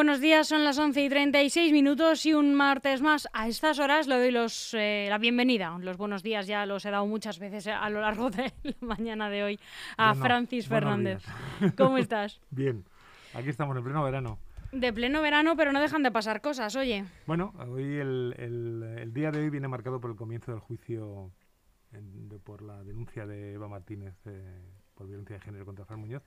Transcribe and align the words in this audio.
Buenos 0.00 0.22
días, 0.22 0.48
son 0.48 0.64
las 0.64 0.78
11 0.78 1.04
y 1.04 1.08
36 1.10 1.74
minutos 1.74 2.24
y 2.24 2.32
un 2.32 2.54
martes 2.54 3.02
más. 3.02 3.28
A 3.34 3.48
estas 3.48 3.78
horas 3.78 4.08
le 4.08 4.16
doy 4.16 4.30
los, 4.30 4.72
eh, 4.72 5.04
la 5.10 5.18
bienvenida. 5.18 5.76
Los 5.78 5.98
buenos 5.98 6.22
días 6.22 6.46
ya 6.46 6.64
los 6.64 6.86
he 6.86 6.90
dado 6.90 7.06
muchas 7.06 7.38
veces 7.38 7.66
a 7.66 7.90
lo 7.90 8.00
largo 8.00 8.30
de 8.30 8.50
la 8.62 8.74
mañana 8.80 9.28
de 9.28 9.42
hoy 9.42 9.60
a 9.98 10.14
Francis 10.14 10.68
Fernández. 10.68 11.22
¿Cómo 11.76 11.98
estás? 11.98 12.40
Bien, 12.50 12.82
aquí 13.34 13.50
estamos 13.50 13.76
en 13.76 13.84
pleno 13.84 14.02
verano. 14.02 14.38
De 14.72 14.90
pleno 14.90 15.20
verano, 15.20 15.54
pero 15.54 15.70
no 15.70 15.82
dejan 15.82 16.02
de 16.02 16.10
pasar 16.10 16.40
cosas, 16.40 16.74
oye. 16.76 17.04
Bueno, 17.26 17.52
hoy 17.68 17.98
el, 17.98 18.34
el, 18.38 19.12
día 19.12 19.30
de 19.30 19.40
hoy 19.40 19.50
viene 19.50 19.68
marcado 19.68 20.00
por 20.00 20.12
el 20.12 20.16
comienzo 20.16 20.50
del 20.50 20.60
juicio 20.60 21.30
por 22.42 22.62
la 22.62 22.82
denuncia 22.84 23.26
de 23.26 23.52
Eva 23.52 23.68
Martínez 23.68 24.14
por 24.94 25.08
violencia 25.08 25.36
de 25.36 25.42
género 25.42 25.66
contra 25.66 25.84
Fran 25.84 26.00
Muñoz. 26.00 26.22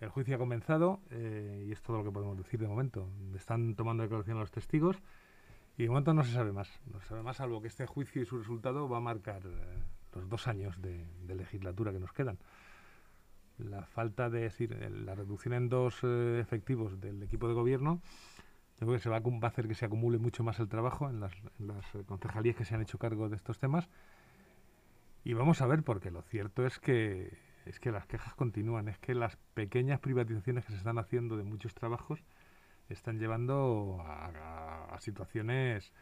El 0.00 0.08
juicio 0.08 0.34
ha 0.34 0.38
comenzado 0.38 1.00
eh, 1.10 1.66
y 1.68 1.72
es 1.72 1.82
todo 1.82 1.98
lo 1.98 2.04
que 2.04 2.10
podemos 2.10 2.36
decir 2.36 2.58
de 2.58 2.66
momento. 2.66 3.10
Están 3.36 3.74
tomando 3.74 4.02
declaración 4.02 4.38
los 4.38 4.50
testigos 4.50 4.96
y 5.76 5.82
de 5.82 5.88
momento 5.90 6.14
no 6.14 6.24
se 6.24 6.32
sabe 6.32 6.52
más. 6.52 6.80
No 6.90 7.00
se 7.00 7.08
sabe 7.08 7.22
más, 7.22 7.36
salvo 7.36 7.60
que 7.60 7.68
este 7.68 7.84
juicio 7.84 8.22
y 8.22 8.24
su 8.24 8.38
resultado 8.38 8.88
va 8.88 8.96
a 8.96 9.00
marcar 9.00 9.42
eh, 9.44 9.82
los 10.14 10.28
dos 10.28 10.48
años 10.48 10.80
de, 10.80 11.06
legislatura 11.28 11.92
que 11.92 12.00
nos 12.00 12.14
quedan. 12.14 12.38
La 13.58 13.84
falta 13.84 14.30
de 14.30 14.40
decir, 14.40 14.74
la 14.90 15.14
reducción 15.14 15.52
en 15.52 15.68
dos 15.68 15.98
eh, 16.02 16.38
efectivos 16.40 16.98
del 16.98 17.22
equipo 17.22 17.46
de 17.46 17.52
gobierno, 17.52 18.00
yo 18.80 18.86
creo 18.86 18.92
que 18.94 19.02
se 19.02 19.10
va 19.10 19.18
a, 19.18 19.46
hacer 19.46 19.68
que 19.68 19.74
se 19.74 19.84
acumule 19.84 20.16
mucho 20.16 20.42
más 20.42 20.58
el 20.60 20.68
trabajo 20.68 21.10
en 21.10 21.20
las, 21.20 21.34
en 21.58 21.68
las 21.68 21.84
concejalías 22.06 22.56
que 22.56 22.64
se 22.64 22.74
han 22.74 22.80
hecho 22.80 22.96
cargo 22.96 23.28
de 23.28 23.36
estos 23.36 23.58
temas. 23.58 23.86
Y 25.24 25.34
vamos 25.34 25.60
a 25.60 25.66
ver, 25.66 25.82
porque 25.82 26.10
lo 26.10 26.22
cierto 26.22 26.64
es 26.64 26.78
que 26.78 27.49
es 27.70 27.80
que 27.80 27.92
las 27.92 28.06
quejas 28.06 28.34
continúan, 28.34 28.88
es 28.88 28.98
que 28.98 29.14
las 29.14 29.36
pequeñas 29.54 30.00
privatizaciones 30.00 30.64
que 30.64 30.72
se 30.72 30.78
están 30.78 30.98
haciendo 30.98 31.36
de 31.36 31.44
muchos 31.44 31.72
trabajos 31.74 32.22
están 32.88 33.18
llevando 33.18 33.98
a, 34.04 34.96
situaciones. 34.98 35.92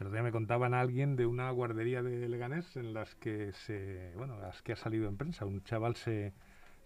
El 0.00 0.06
otro 0.06 0.14
día 0.14 0.22
me 0.22 0.32
contaban 0.32 0.74
a 0.74 0.80
alguien 0.80 1.16
de 1.16 1.26
una 1.26 1.50
guardería 1.50 2.02
de 2.02 2.28
Leganés 2.28 2.76
en 2.76 2.94
las 2.94 3.14
que 3.14 3.52
se, 3.52 4.12
bueno, 4.16 4.38
las 4.40 4.62
que 4.62 4.72
ha 4.72 4.76
salido 4.76 5.06
en 5.06 5.16
prensa. 5.16 5.44
Un 5.44 5.62
chaval 5.62 5.94
se, 5.94 6.32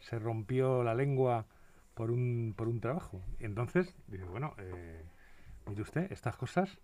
se 0.00 0.18
rompió 0.18 0.82
la 0.82 0.94
lengua 0.94 1.46
por 1.94 2.10
un, 2.10 2.52
por 2.56 2.68
un 2.68 2.80
trabajo. 2.80 3.22
Entonces, 3.38 3.94
dice, 4.08 4.24
bueno, 4.24 4.54
eh, 4.58 5.02
mire 5.66 5.82
usted, 5.82 6.12
estas 6.12 6.36
cosas 6.36 6.78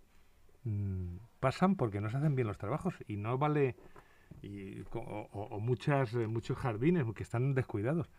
mm, 0.63 1.17
pasan 1.39 1.75
porque 1.75 2.01
no 2.01 2.09
se 2.09 2.17
hacen 2.17 2.35
bien 2.35 2.47
los 2.47 2.57
trabajos 2.57 2.95
y 3.07 3.17
no 3.17 3.37
vale 3.37 3.75
y, 4.41 4.81
o, 4.93 5.59
muchas, 5.59 6.13
eh, 6.13 6.27
muchos 6.27 6.57
jardines 6.57 7.05
que 7.13 7.23
están 7.23 7.53
descuidados. 7.53 8.09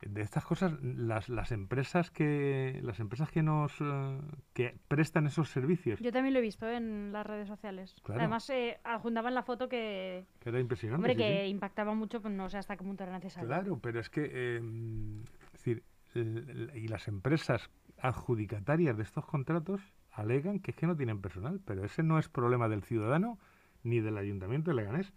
De 0.00 0.20
estas 0.20 0.44
cosas, 0.44 0.82
las, 0.82 1.28
las 1.28 1.52
empresas 1.52 2.10
que 2.10 2.80
las 2.82 2.98
empresas 2.98 3.30
que 3.30 3.40
nos 3.40 3.72
eh, 3.80 4.18
que 4.52 4.76
prestan 4.88 5.26
esos 5.26 5.48
servicios. 5.48 6.00
Yo 6.00 6.10
también 6.10 6.34
lo 6.34 6.40
he 6.40 6.42
visto 6.42 6.68
en 6.68 7.12
las 7.12 7.24
redes 7.24 7.46
sociales. 7.46 7.94
Además, 8.08 8.50
eh, 8.50 8.80
adjuntaban 8.82 9.32
la 9.32 9.44
foto 9.44 9.68
que. 9.68 10.26
Que 10.40 10.48
era 10.48 10.58
impresionante. 10.58 11.08
Hombre, 11.08 11.16
que 11.16 11.46
impactaba 11.46 11.94
mucho, 11.94 12.20
pues 12.20 12.34
no 12.34 12.50
sé 12.50 12.58
hasta 12.58 12.76
qué 12.76 12.82
punto 12.82 13.04
era 13.04 13.12
necesario. 13.12 13.46
Claro, 13.46 13.78
pero 13.80 14.00
es 14.00 14.10
que. 14.10 14.56
Em, 14.56 15.22
decir, 15.52 15.84
y 16.14 16.88
las 16.88 17.06
empresas 17.06 17.70
adjudicatarias 17.98 18.96
de 18.96 19.04
estos 19.04 19.24
contratos 19.24 19.80
alegan 20.10 20.58
que 20.58 20.72
es 20.72 20.76
que 20.76 20.86
no 20.86 20.96
tienen 20.96 21.20
personal, 21.20 21.60
pero 21.64 21.84
ese 21.84 22.02
no 22.02 22.18
es 22.18 22.28
problema 22.28 22.68
del 22.68 22.82
ciudadano 22.82 23.38
ni 23.84 24.00
del 24.00 24.18
Ayuntamiento 24.18 24.70
de 24.70 24.76
Leganés. 24.76 25.12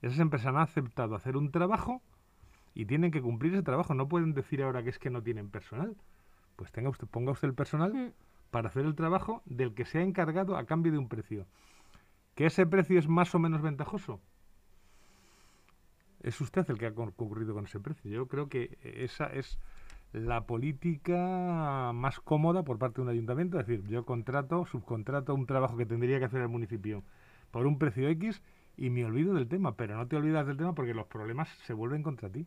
Esas 0.00 0.18
empresas 0.18 0.48
han 0.48 0.56
aceptado 0.56 1.14
hacer 1.14 1.36
un 1.36 1.50
trabajo 1.50 2.02
y 2.74 2.86
tienen 2.86 3.10
que 3.10 3.22
cumplir 3.22 3.54
ese 3.54 3.62
trabajo. 3.62 3.94
No 3.94 4.08
pueden 4.08 4.34
decir 4.34 4.62
ahora 4.62 4.82
que 4.82 4.90
es 4.90 4.98
que 4.98 5.10
no 5.10 5.22
tienen 5.22 5.48
personal. 5.50 5.96
Pues 6.56 6.72
tenga 6.72 6.90
usted, 6.90 7.06
ponga 7.06 7.32
usted 7.32 7.48
el 7.48 7.54
personal 7.54 7.92
mm. 7.94 8.12
para 8.50 8.68
hacer 8.68 8.84
el 8.84 8.94
trabajo 8.94 9.42
del 9.46 9.74
que 9.74 9.84
se 9.84 9.98
ha 9.98 10.02
encargado 10.02 10.56
a 10.56 10.64
cambio 10.64 10.92
de 10.92 10.98
un 10.98 11.08
precio. 11.08 11.46
¿Que 12.34 12.46
ese 12.46 12.66
precio 12.66 12.98
es 12.98 13.08
más 13.08 13.34
o 13.34 13.38
menos 13.38 13.62
ventajoso? 13.62 14.20
Es 16.22 16.40
usted 16.40 16.68
el 16.70 16.78
que 16.78 16.86
ha 16.86 16.94
concurrido 16.94 17.54
con 17.54 17.64
ese 17.64 17.80
precio. 17.80 18.10
Yo 18.10 18.26
creo 18.26 18.48
que 18.48 18.78
esa 18.82 19.26
es 19.26 19.58
la 20.12 20.46
política 20.46 21.92
más 21.94 22.20
cómoda 22.20 22.62
por 22.62 22.78
parte 22.78 22.96
de 22.96 23.02
un 23.02 23.08
ayuntamiento. 23.08 23.58
Es 23.58 23.66
decir, 23.66 23.86
yo 23.88 24.04
contrato, 24.04 24.64
subcontrato 24.66 25.34
un 25.34 25.46
trabajo 25.46 25.76
que 25.76 25.86
tendría 25.86 26.18
que 26.18 26.26
hacer 26.26 26.42
el 26.42 26.48
municipio 26.48 27.02
por 27.52 27.66
un 27.68 27.78
precio 27.78 28.08
X 28.08 28.42
y 28.76 28.90
me 28.90 29.04
olvido 29.04 29.34
del 29.34 29.46
tema, 29.46 29.76
pero 29.76 29.96
no 29.96 30.08
te 30.08 30.16
olvidas 30.16 30.44
del 30.44 30.56
tema 30.56 30.74
porque 30.74 30.94
los 30.94 31.06
problemas 31.06 31.48
se 31.64 31.72
vuelven 31.72 32.02
contra 32.02 32.28
ti. 32.28 32.46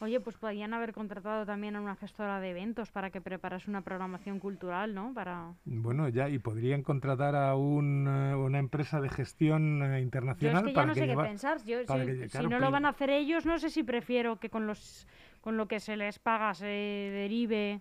Oye, 0.00 0.18
pues 0.20 0.36
podrían 0.36 0.74
haber 0.74 0.92
contratado 0.92 1.46
también 1.46 1.76
a 1.76 1.80
una 1.80 1.94
gestora 1.94 2.40
de 2.40 2.50
eventos 2.50 2.90
para 2.90 3.10
que 3.10 3.20
preparase 3.20 3.70
una 3.70 3.80
programación 3.82 4.40
cultural, 4.40 4.94
¿no? 4.94 5.12
Para... 5.14 5.52
Bueno, 5.64 6.08
ya, 6.08 6.28
y 6.28 6.38
podrían 6.38 6.82
contratar 6.82 7.36
a 7.36 7.54
un, 7.54 8.06
eh, 8.08 8.34
una 8.34 8.58
empresa 8.58 9.00
de 9.00 9.08
gestión 9.08 9.82
eh, 9.82 10.00
internacional. 10.00 10.62
Yo 10.62 10.68
es 10.68 10.74
que 10.74 10.80
ya 10.80 10.86
no 10.86 10.94
sé 10.94 11.06
qué 11.06 11.16
pensar. 11.16 11.60
si, 11.60 12.48
no 12.48 12.58
lo 12.58 12.70
van 12.70 12.86
a 12.86 12.90
hacer 12.90 13.10
ellos, 13.10 13.46
no 13.46 13.58
sé 13.58 13.70
si 13.70 13.84
prefiero 13.84 14.40
que 14.40 14.50
con, 14.50 14.66
los, 14.66 15.06
con 15.40 15.56
lo 15.56 15.68
que 15.68 15.78
se 15.78 15.96
les 15.96 16.18
paga 16.18 16.54
se 16.54 16.66
derive. 16.66 17.80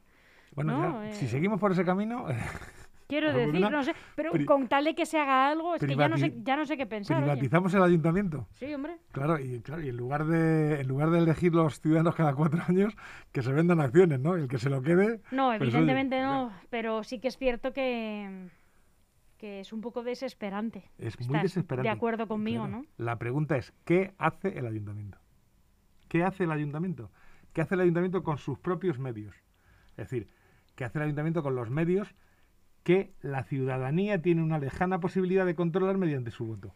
Bueno, 0.55 1.01
si 1.13 1.25
eh, 1.25 1.29
seguimos 1.29 1.59
por 1.59 1.71
ese 1.71 1.83
camino, 1.83 2.27
Quiero 3.13 3.31
decir, 3.31 3.69
no 3.69 3.83
sé, 3.83 3.93
pero 4.15 4.31
con 4.43 4.67
tal 4.67 4.85
de 4.85 4.95
que 4.95 5.05
se 5.05 5.19
haga 5.19 5.47
algo, 5.47 5.75
es 5.75 5.85
que 5.85 5.95
ya 5.95 6.09
no 6.09 6.17
sé, 6.17 6.33
ya 6.41 6.55
no 6.55 6.65
sé 6.65 6.75
qué 6.77 6.87
pensar. 6.87 7.17
¿Privatizamos 7.17 7.71
el 7.75 7.83
ayuntamiento? 7.83 8.47
Sí, 8.53 8.73
hombre. 8.73 8.97
Claro, 9.11 9.39
y, 9.39 9.59
claro, 9.61 9.83
y 9.83 9.89
en, 9.89 9.97
lugar 9.97 10.25
de, 10.25 10.81
en 10.81 10.87
lugar 10.87 11.11
de 11.11 11.19
elegir 11.19 11.53
los 11.53 11.79
ciudadanos 11.79 12.15
cada 12.15 12.33
cuatro 12.33 12.59
años, 12.67 12.95
que 13.31 13.43
se 13.43 13.51
vendan 13.51 13.81
acciones, 13.81 14.19
¿no? 14.19 14.33
El 14.33 14.47
que 14.47 14.57
se 14.57 14.71
lo 14.71 14.81
quede... 14.81 15.21
No, 15.29 15.49
pues, 15.49 15.61
evidentemente 15.61 16.19
no, 16.21 16.51
pero 16.71 17.03
sí 17.03 17.19
que 17.19 17.27
es 17.27 17.37
cierto 17.37 17.71
que, 17.71 18.49
que 19.37 19.59
es 19.59 19.71
un 19.71 19.81
poco 19.81 20.01
desesperante. 20.01 20.89
Es 20.97 21.19
muy 21.29 21.39
desesperante. 21.39 21.87
De 21.87 21.93
acuerdo 21.93 22.27
conmigo, 22.27 22.67
¿no? 22.67 22.83
La 22.97 23.19
pregunta 23.19 23.57
es, 23.57 23.75
¿qué 23.85 24.15
hace 24.17 24.57
el 24.57 24.65
ayuntamiento? 24.65 25.19
¿Qué 26.07 26.23
hace 26.23 26.45
el 26.45 26.51
ayuntamiento? 26.51 27.11
¿Qué 27.53 27.61
hace 27.61 27.75
el 27.75 27.81
ayuntamiento 27.81 28.23
con 28.23 28.39
sus 28.39 28.57
propios 28.57 28.97
medios? 28.97 29.35
Es 29.91 30.09
decir, 30.09 30.29
¿qué 30.75 30.85
hace 30.85 30.97
el 30.97 31.03
ayuntamiento 31.03 31.43
con 31.43 31.53
los 31.53 31.69
medios 31.69 32.15
que 32.83 33.13
la 33.21 33.43
ciudadanía 33.43 34.21
tiene 34.21 34.43
una 34.43 34.59
lejana 34.59 34.99
posibilidad 34.99 35.45
de 35.45 35.55
controlar 35.55 35.97
mediante 35.97 36.31
su 36.31 36.45
voto. 36.45 36.73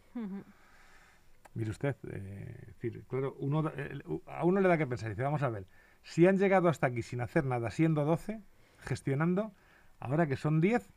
Mire 1.54 1.70
usted, 1.70 1.96
eh, 2.10 3.02
claro, 3.08 3.34
uno, 3.38 3.70
eh, 3.76 4.00
a 4.26 4.44
uno 4.44 4.60
le 4.60 4.68
da 4.68 4.78
que 4.78 4.86
pensar, 4.86 5.10
dice, 5.10 5.22
vamos 5.22 5.42
a 5.42 5.50
ver, 5.50 5.66
si 6.02 6.26
han 6.26 6.38
llegado 6.38 6.68
hasta 6.68 6.86
aquí 6.86 7.02
sin 7.02 7.20
hacer 7.20 7.44
nada, 7.44 7.70
siendo 7.70 8.04
12, 8.04 8.40
gestionando, 8.78 9.52
ahora 9.98 10.26
que 10.26 10.36
son 10.36 10.60
10, 10.60 10.88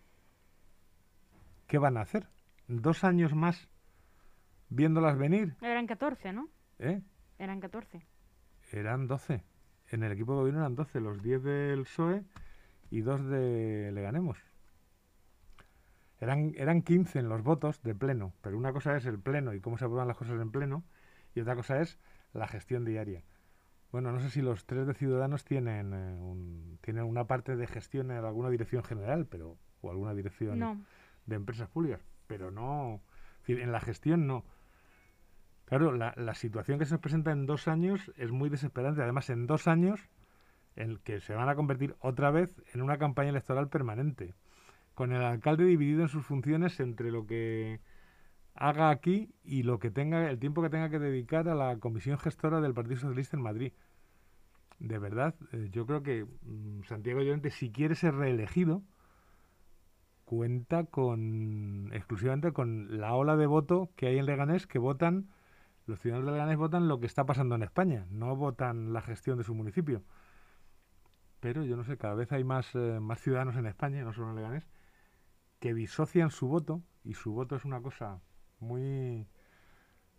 ¿qué 1.67 1.77
van 1.77 1.97
a 1.97 2.01
hacer? 2.01 2.27
¿Dos 2.67 3.03
años 3.03 3.33
más 3.33 3.69
viéndolas 4.69 5.17
venir? 5.17 5.55
Eran 5.61 5.87
14, 5.87 6.31
¿no? 6.31 6.47
¿Eh? 6.79 7.01
Eran 7.39 7.59
14. 7.59 8.05
Eran 8.71 9.07
12. 9.07 9.43
En 9.89 10.03
el 10.03 10.11
equipo 10.11 10.33
de 10.33 10.39
gobierno 10.39 10.61
eran 10.61 10.75
12, 10.75 11.01
los 11.01 11.21
10 11.21 11.43
del 11.43 11.81
PSOE 11.83 12.23
y 12.91 13.01
dos 13.01 13.25
de 13.25 13.91
Leganemos. 13.91 14.37
Eran, 16.21 16.53
eran 16.55 16.83
15 16.83 17.17
en 17.17 17.29
los 17.29 17.41
votos 17.41 17.81
de 17.81 17.95
pleno, 17.95 18.31
pero 18.41 18.55
una 18.55 18.71
cosa 18.71 18.95
es 18.95 19.07
el 19.07 19.19
pleno 19.19 19.55
y 19.55 19.59
cómo 19.59 19.79
se 19.79 19.85
aprueban 19.85 20.07
las 20.07 20.17
cosas 20.17 20.39
en 20.39 20.51
pleno, 20.51 20.83
y 21.33 21.41
otra 21.41 21.55
cosa 21.55 21.81
es 21.81 21.97
la 22.31 22.47
gestión 22.47 22.85
diaria. 22.85 23.23
Bueno, 23.91 24.11
no 24.11 24.19
sé 24.19 24.29
si 24.29 24.41
los 24.41 24.67
tres 24.67 24.85
de 24.85 24.93
Ciudadanos 24.93 25.43
tienen, 25.43 25.91
eh, 25.93 26.77
tienen 26.81 27.05
una 27.05 27.25
parte 27.25 27.55
de 27.55 27.65
gestión 27.65 28.11
en 28.11 28.23
alguna 28.23 28.51
dirección 28.51 28.83
general, 28.83 29.25
pero 29.25 29.57
o 29.81 29.89
alguna 29.89 30.13
dirección 30.13 30.85
de 31.25 31.35
empresas 31.35 31.67
públicas, 31.69 31.99
pero 32.27 32.51
no, 32.51 33.01
en 33.47 33.71
la 33.71 33.79
gestión 33.81 34.27
no. 34.27 34.45
Claro, 35.65 35.91
la, 35.91 36.13
la, 36.17 36.35
situación 36.35 36.77
que 36.77 36.85
se 36.85 36.93
nos 36.93 37.01
presenta 37.01 37.31
en 37.31 37.47
dos 37.47 37.67
años 37.67 38.11
es 38.15 38.29
muy 38.29 38.49
desesperante. 38.49 39.01
Además, 39.01 39.29
en 39.31 39.47
dos 39.47 39.67
años, 39.67 40.01
en 40.75 40.97
que 40.97 41.19
se 41.19 41.33
van 41.33 41.49
a 41.49 41.55
convertir 41.55 41.95
otra 41.99 42.29
vez 42.29 42.61
en 42.73 42.81
una 42.81 42.97
campaña 42.97 43.29
electoral 43.29 43.69
permanente 43.69 44.35
con 45.01 45.13
el 45.13 45.23
alcalde 45.23 45.65
dividido 45.65 46.03
en 46.03 46.09
sus 46.09 46.23
funciones 46.23 46.79
entre 46.79 47.09
lo 47.09 47.25
que 47.25 47.79
haga 48.53 48.91
aquí 48.91 49.33
y 49.43 49.63
lo 49.63 49.79
que 49.79 49.89
tenga 49.89 50.29
el 50.29 50.37
tiempo 50.37 50.61
que 50.61 50.69
tenga 50.69 50.91
que 50.91 50.99
dedicar 50.99 51.49
a 51.49 51.55
la 51.55 51.77
comisión 51.77 52.19
gestora 52.19 52.61
del 52.61 52.75
Partido 52.75 52.97
Socialista 52.97 53.35
en 53.35 53.41
Madrid. 53.41 53.73
De 54.77 54.99
verdad, 54.99 55.33
eh, 55.53 55.69
yo 55.71 55.87
creo 55.87 56.03
que 56.03 56.27
mm, 56.43 56.83
Santiago 56.83 57.19
Llorente, 57.23 57.49
si 57.49 57.71
quiere 57.71 57.95
ser 57.95 58.13
reelegido, 58.13 58.83
cuenta 60.23 60.83
con 60.83 61.89
exclusivamente 61.93 62.51
con 62.51 62.99
la 62.99 63.15
ola 63.15 63.35
de 63.37 63.47
voto 63.47 63.89
que 63.95 64.05
hay 64.05 64.19
en 64.19 64.27
Leganés 64.27 64.67
que 64.67 64.77
votan 64.77 65.29
los 65.87 65.99
ciudadanos 65.99 66.27
de 66.27 66.33
Leganés 66.33 66.57
votan 66.57 66.87
lo 66.87 66.99
que 66.99 67.07
está 67.07 67.25
pasando 67.25 67.55
en 67.55 67.63
España, 67.63 68.05
no 68.11 68.35
votan 68.35 68.93
la 68.93 69.01
gestión 69.01 69.39
de 69.39 69.45
su 69.45 69.55
municipio. 69.55 70.03
Pero 71.39 71.63
yo 71.63 71.75
no 71.75 71.83
sé, 71.85 71.97
cada 71.97 72.13
vez 72.13 72.31
hay 72.31 72.43
más, 72.43 72.75
eh, 72.75 72.99
más 73.01 73.19
ciudadanos 73.19 73.55
en 73.55 73.65
España, 73.65 74.03
no 74.03 74.13
solo 74.13 74.29
en 74.29 74.35
Leganés, 74.35 74.67
que 75.61 75.73
disocian 75.75 76.31
su 76.31 76.47
voto, 76.47 76.81
y 77.05 77.13
su 77.13 77.31
voto 77.31 77.55
es 77.55 77.63
una 77.65 77.81
cosa 77.81 78.19
muy, 78.59 79.27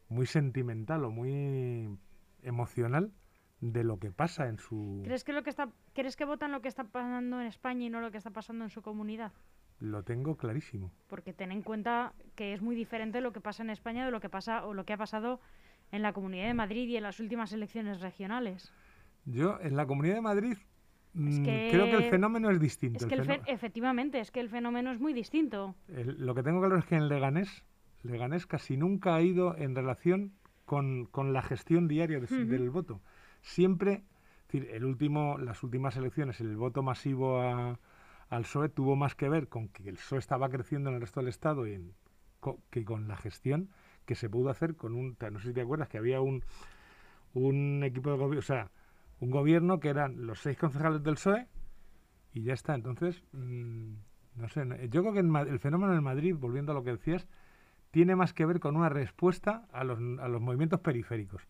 muy 0.08 0.24
sentimental 0.24 1.04
o 1.04 1.10
muy 1.10 1.98
emocional, 2.42 3.12
de 3.60 3.82
lo 3.84 3.98
que 3.98 4.12
pasa 4.12 4.48
en 4.48 4.58
su... 4.58 5.02
¿Crees 5.04 5.24
que, 5.24 5.32
lo 5.32 5.42
que 5.42 5.50
está, 5.50 5.68
¿Crees 5.94 6.16
que 6.16 6.24
votan 6.24 6.52
lo 6.52 6.62
que 6.62 6.68
está 6.68 6.84
pasando 6.84 7.40
en 7.40 7.48
España 7.48 7.86
y 7.86 7.90
no 7.90 8.00
lo 8.00 8.12
que 8.12 8.18
está 8.18 8.30
pasando 8.30 8.64
en 8.64 8.70
su 8.70 8.82
comunidad? 8.82 9.32
Lo 9.80 10.04
tengo 10.04 10.36
clarísimo. 10.36 10.92
Porque 11.08 11.32
ten 11.32 11.50
en 11.50 11.62
cuenta 11.62 12.12
que 12.36 12.52
es 12.52 12.62
muy 12.62 12.76
diferente 12.76 13.20
lo 13.20 13.32
que 13.32 13.40
pasa 13.40 13.64
en 13.64 13.70
España 13.70 14.04
de 14.04 14.12
lo 14.12 14.20
que 14.20 14.28
pasa 14.28 14.64
o 14.64 14.74
lo 14.74 14.84
que 14.84 14.92
ha 14.92 14.96
pasado 14.96 15.40
en 15.90 16.02
la 16.02 16.12
Comunidad 16.12 16.46
de 16.46 16.54
Madrid 16.54 16.88
y 16.88 16.96
en 16.96 17.02
las 17.02 17.18
últimas 17.18 17.52
elecciones 17.52 18.00
regionales. 18.00 18.72
Yo 19.24 19.58
en 19.60 19.76
la 19.76 19.86
Comunidad 19.86 20.14
de 20.14 20.20
Madrid 20.20 20.56
mm, 21.14 21.44
creo 21.44 21.86
que 21.86 21.96
el 21.96 22.10
fenómeno 22.10 22.50
es 22.50 22.60
distinto. 22.60 23.06
Es 23.06 23.06
que 23.06 23.40
efectivamente, 23.46 24.20
es 24.20 24.30
que 24.30 24.40
el 24.40 24.48
fenómeno 24.48 24.92
es 24.92 25.00
muy 25.00 25.12
distinto. 25.12 25.74
lo 25.88 26.34
que 26.34 26.42
tengo 26.42 26.60
claro 26.60 26.78
es 26.78 26.84
que 26.84 26.96
en 26.96 27.08
Leganés, 27.08 27.64
Leganés 28.02 28.46
casi 28.46 28.76
nunca 28.76 29.14
ha 29.14 29.22
ido 29.22 29.56
en 29.56 29.74
relación 29.74 30.32
con, 30.64 31.08
la 31.32 31.42
gestión 31.42 31.88
diaria 31.88 32.18
del 32.20 32.70
voto 32.70 33.00
siempre, 33.42 34.04
decir, 34.46 34.68
el 34.72 34.84
último, 34.84 35.36
las 35.38 35.62
últimas 35.62 35.96
elecciones, 35.96 36.40
el 36.40 36.56
voto 36.56 36.82
masivo 36.82 37.40
al 37.42 38.42
PSOE 38.42 38.70
tuvo 38.70 38.96
más 38.96 39.14
que 39.14 39.28
ver 39.28 39.48
con 39.48 39.68
que 39.68 39.88
el 39.88 39.96
PSOE 39.96 40.18
estaba 40.18 40.48
creciendo 40.48 40.88
en 40.88 40.96
el 40.96 41.00
resto 41.02 41.20
del 41.20 41.28
Estado 41.28 41.66
y 41.66 41.92
que 42.70 42.84
con 42.84 43.06
la 43.08 43.16
gestión 43.16 43.68
que 44.06 44.14
se 44.14 44.28
pudo 44.28 44.50
hacer 44.50 44.74
con 44.74 44.94
un, 44.94 45.16
no 45.30 45.38
sé 45.38 45.48
si 45.48 45.54
te 45.54 45.60
acuerdas, 45.60 45.88
que 45.88 45.98
había 45.98 46.20
un, 46.20 46.42
un 47.34 47.82
equipo 47.84 48.10
de 48.10 48.16
gobierno, 48.16 48.40
o 48.40 48.42
sea, 48.42 48.70
un 49.22 49.30
gobierno 49.30 49.78
que 49.78 49.88
eran 49.88 50.26
los 50.26 50.40
seis 50.40 50.58
concejales 50.58 51.02
del 51.04 51.14
PSOE 51.14 51.46
y 52.34 52.42
ya 52.42 52.54
está. 52.54 52.74
Entonces, 52.74 53.22
mm, 53.32 53.94
no 54.34 54.48
sé, 54.48 54.66
yo 54.90 55.02
creo 55.02 55.12
que 55.12 55.20
el 55.20 55.60
fenómeno 55.60 55.94
en 55.94 56.02
Madrid, 56.02 56.34
volviendo 56.36 56.72
a 56.72 56.74
lo 56.74 56.82
que 56.82 56.90
decías, 56.90 57.28
tiene 57.92 58.16
más 58.16 58.32
que 58.32 58.46
ver 58.46 58.58
con 58.58 58.76
una 58.76 58.88
respuesta 58.88 59.68
a 59.72 59.84
los, 59.84 59.98
a 60.20 60.28
los 60.28 60.40
movimientos 60.40 60.80
periféricos 60.80 61.46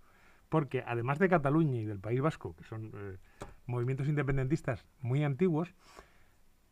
porque 0.50 0.84
además 0.86 1.18
de 1.18 1.30
Cataluña 1.30 1.80
y 1.80 1.86
del 1.86 1.98
País 1.98 2.20
Vasco, 2.20 2.54
que 2.54 2.64
son 2.64 2.92
eh, 2.94 3.16
movimientos 3.64 4.06
independentistas 4.06 4.84
muy 5.00 5.24
antiguos, 5.24 5.74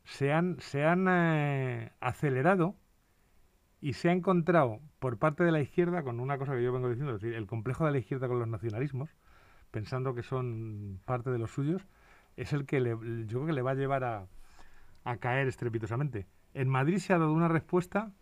se 0.05 0.35
han, 0.35 0.61
se 0.61 0.85
han 0.85 1.07
eh, 1.09 1.91
acelerado 1.99 2.77
y 3.81 3.95
se 3.95 4.11
ha 4.11 4.13
encontrado 4.13 4.81
por 4.99 5.19
parte 5.19 5.45
de 5.45 5.53
la 5.53 5.63
izquierda 5.63 6.03
con 6.03 6.21
una 6.21 6.37
cosa 6.37 6.53
que 6.53 6.63
yo 6.63 6.75
vengo 6.75 6.91
diciendo, 6.91 7.15
es 7.15 7.23
decir, 7.23 7.35
el 7.35 7.47
complejo 7.47 7.87
de 7.87 7.93
la 7.93 7.97
izquierda 7.97 8.29
con 8.29 8.39
los 8.39 8.49
nacionalismos, 8.49 9.09
pensando 9.71 10.15
que 10.15 10.23
son 10.23 11.01
parte 11.05 11.31
de 11.31 11.39
los 11.39 11.51
suyos, 11.51 11.87
es 12.37 12.53
el 12.53 12.67
que 12.67 12.81
le, 12.81 12.91
yo 12.91 13.39
creo 13.39 13.47
que 13.47 13.53
le 13.53 13.63
va 13.63 13.73
a 13.73 13.75
llevar 13.75 14.05
a, 14.05 14.27
caer 15.19 15.49
estrepitosamente. 15.49 16.27
En 16.55 16.69
Madrid 16.69 16.99
se 16.99 17.13
ha 17.13 17.19
dado 17.19 17.33
una 17.33 17.49
respuesta 17.49 18.13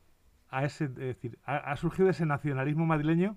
a 0.50 0.64
ese, 0.64 0.84
es 0.84 0.94
decir, 0.94 1.38
ha 1.44 1.76
surgido 1.76 2.08
ese 2.08 2.24
nacionalismo 2.24 2.86
madrileño 2.86 3.36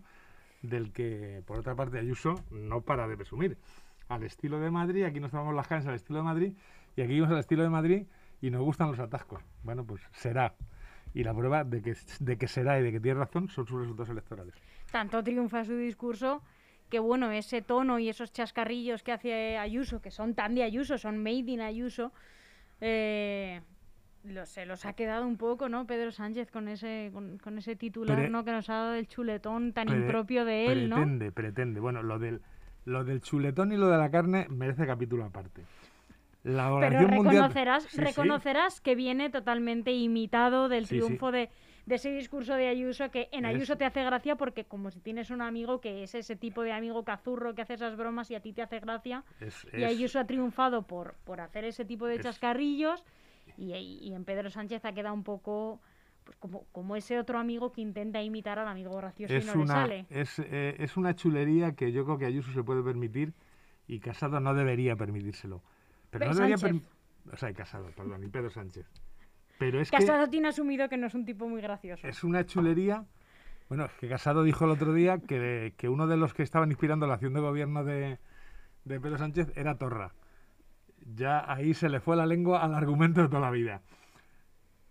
del 0.61 0.91
que, 0.91 1.43
por 1.45 1.59
otra 1.59 1.75
parte, 1.75 1.99
Ayuso 1.99 2.35
no 2.51 2.81
para 2.81 3.07
de 3.07 3.17
presumir. 3.17 3.57
Al 4.07 4.23
estilo 4.23 4.59
de 4.59 4.71
Madrid, 4.71 5.03
aquí 5.03 5.19
nos 5.19 5.31
tomamos 5.31 5.55
las 5.55 5.67
caras 5.67 5.85
al 5.87 5.95
estilo 5.95 6.19
de 6.19 6.23
Madrid, 6.23 6.53
y 6.95 7.01
aquí 7.01 7.19
vamos 7.19 7.33
al 7.33 7.39
estilo 7.39 7.63
de 7.63 7.69
Madrid 7.69 8.05
y 8.41 8.49
nos 8.49 8.61
gustan 8.61 8.89
los 8.89 8.99
atascos. 8.99 9.41
Bueno, 9.63 9.85
pues 9.85 10.01
será. 10.11 10.55
Y 11.13 11.23
la 11.23 11.33
prueba 11.33 11.63
de 11.63 11.81
que, 11.81 11.95
de 12.19 12.37
que 12.37 12.47
será 12.47 12.79
y 12.79 12.83
de 12.83 12.91
que 12.91 12.99
tiene 12.99 13.19
razón 13.19 13.49
son 13.49 13.67
sus 13.67 13.79
resultados 13.79 14.09
electorales. 14.09 14.55
Tanto 14.91 15.23
triunfa 15.23 15.63
su 15.63 15.75
discurso 15.75 16.41
que, 16.91 16.99
bueno, 16.99 17.31
ese 17.31 17.63
tono 17.63 17.97
y 17.97 18.09
esos 18.09 18.31
chascarrillos 18.31 19.01
que 19.01 19.13
hace 19.13 19.57
Ayuso, 19.57 20.01
que 20.01 20.11
son 20.11 20.35
tan 20.35 20.53
de 20.53 20.61
Ayuso, 20.61 20.99
son 20.99 21.17
made 21.17 21.49
in 21.49 21.61
Ayuso, 21.61 22.11
eh, 22.81 23.61
se 24.43 24.65
los 24.67 24.85
ha 24.85 24.93
quedado 24.93 25.25
un 25.25 25.37
poco, 25.37 25.69
¿no? 25.69 25.87
Pedro 25.87 26.11
Sánchez 26.11 26.51
con 26.51 26.67
ese 26.67 27.11
con, 27.41 27.57
ese 27.57 27.75
titular, 27.75 28.29
¿no? 28.29 28.43
Que 28.43 28.51
nos 28.51 28.69
ha 28.69 28.73
dado 28.73 28.93
el 28.95 29.07
chuletón 29.07 29.73
tan 29.73 29.89
impropio 29.89 30.45
de 30.45 30.67
él, 30.67 30.89
¿no? 30.89 30.97
Pretende, 30.97 31.31
pretende. 31.31 31.79
Bueno, 31.79 32.03
lo 32.03 32.19
del 32.19 32.41
lo 32.85 33.03
del 33.03 33.21
chuletón 33.21 33.71
y 33.71 33.77
lo 33.77 33.87
de 33.87 33.97
la 33.97 34.11
carne 34.11 34.47
merece 34.49 34.85
capítulo 34.85 35.25
aparte. 35.25 35.63
La 36.43 36.75
Pero 36.79 37.07
reconocerás, 37.07 37.95
reconocerás 37.95 38.81
que 38.81 38.95
viene 38.95 39.29
totalmente 39.29 39.91
imitado 39.91 40.69
del 40.69 40.87
triunfo 40.87 41.31
de, 41.31 41.49
ese 41.87 42.11
discurso 42.11 42.53
de 42.55 42.67
Ayuso, 42.67 43.09
que 43.11 43.29
en 43.31 43.45
Ayuso 43.45 43.77
te 43.77 43.85
hace 43.85 44.03
gracia 44.03 44.35
porque 44.35 44.65
como 44.65 44.91
si 44.91 44.99
tienes 44.99 45.29
un 45.29 45.41
amigo 45.41 45.81
que 45.81 46.03
es 46.03 46.15
ese 46.15 46.35
tipo 46.35 46.61
de 46.61 46.71
amigo 46.71 47.03
cazurro 47.03 47.55
que 47.55 47.61
hace 47.61 47.73
esas 47.73 47.97
bromas 47.97 48.29
y 48.31 48.35
a 48.35 48.39
ti 48.39 48.53
te 48.53 48.61
hace 48.61 48.79
gracia, 48.79 49.23
y 49.73 49.83
Ayuso 49.83 50.19
ha 50.19 50.25
triunfado 50.25 50.83
por, 50.83 51.15
por 51.25 51.41
hacer 51.41 51.65
ese 51.65 51.85
tipo 51.85 52.05
de 52.05 52.19
chascarrillos 52.19 53.03
y, 53.57 54.13
en 54.13 54.23
Pedro 54.25 54.49
Sánchez 54.49 54.85
ha 54.85 54.93
quedado 54.93 55.13
un 55.13 55.23
poco 55.23 55.81
pues 56.23 56.37
como, 56.37 56.65
como 56.71 56.95
ese 56.95 57.17
otro 57.19 57.39
amigo 57.39 57.71
que 57.71 57.81
intenta 57.81 58.21
imitar 58.21 58.59
al 58.59 58.67
amigo 58.67 58.95
gracioso 58.95 59.33
es 59.33 59.43
y 59.43 59.47
no 59.47 59.53
una, 59.53 59.87
le 59.87 60.05
sale. 60.05 60.27
Eh, 60.51 60.75
es, 60.77 60.95
una 60.95 61.15
chulería 61.15 61.73
que 61.73 61.91
yo 61.91 62.05
creo 62.05 62.19
que 62.19 62.25
Ayuso 62.25 62.51
se 62.53 62.63
puede 62.63 62.83
permitir 62.83 63.33
y 63.87 63.99
Casado 63.99 64.39
no 64.39 64.53
debería 64.53 64.95
permitírselo. 64.95 65.63
Pero 66.11 66.27
no 66.27 66.35
debería 66.35 66.57
o 67.31 67.37
sea, 67.37 67.53
Casado, 67.53 67.91
perdón, 67.95 68.23
y 68.23 68.27
Pedro 68.27 68.49
Sánchez. 68.49 68.85
Pero 69.61 69.79
es 69.79 69.91
Casado 69.91 70.27
tiene 70.27 70.49
asumido 70.49 70.89
que 70.89 70.97
no 70.97 71.07
es 71.07 71.13
un 71.13 71.23
tipo 71.23 71.47
muy 71.47 71.61
gracioso. 71.61 72.07
Es 72.07 72.23
una 72.23 72.45
chulería. 72.45 73.05
Bueno, 73.69 73.85
es 73.85 73.93
que 73.93 74.09
Casado 74.09 74.43
dijo 74.43 74.65
el 74.65 74.71
otro 74.71 74.93
día 74.93 75.19
que, 75.19 75.73
que 75.77 75.87
uno 75.87 76.07
de 76.07 76.17
los 76.17 76.33
que 76.33 76.43
estaban 76.43 76.69
inspirando 76.71 77.07
la 77.07 77.13
acción 77.13 77.33
de 77.33 77.39
gobierno 77.39 77.85
de, 77.85 78.19
de 78.83 78.99
Pedro 78.99 79.17
Sánchez 79.17 79.53
era 79.55 79.77
Torra 79.77 80.11
ya 81.15 81.51
ahí 81.51 81.73
se 81.73 81.89
le 81.89 81.99
fue 81.99 82.15
la 82.15 82.25
lengua 82.25 82.63
al 82.63 82.75
argumento 82.75 83.21
de 83.21 83.27
toda 83.27 83.41
la 83.41 83.51
vida. 83.51 83.81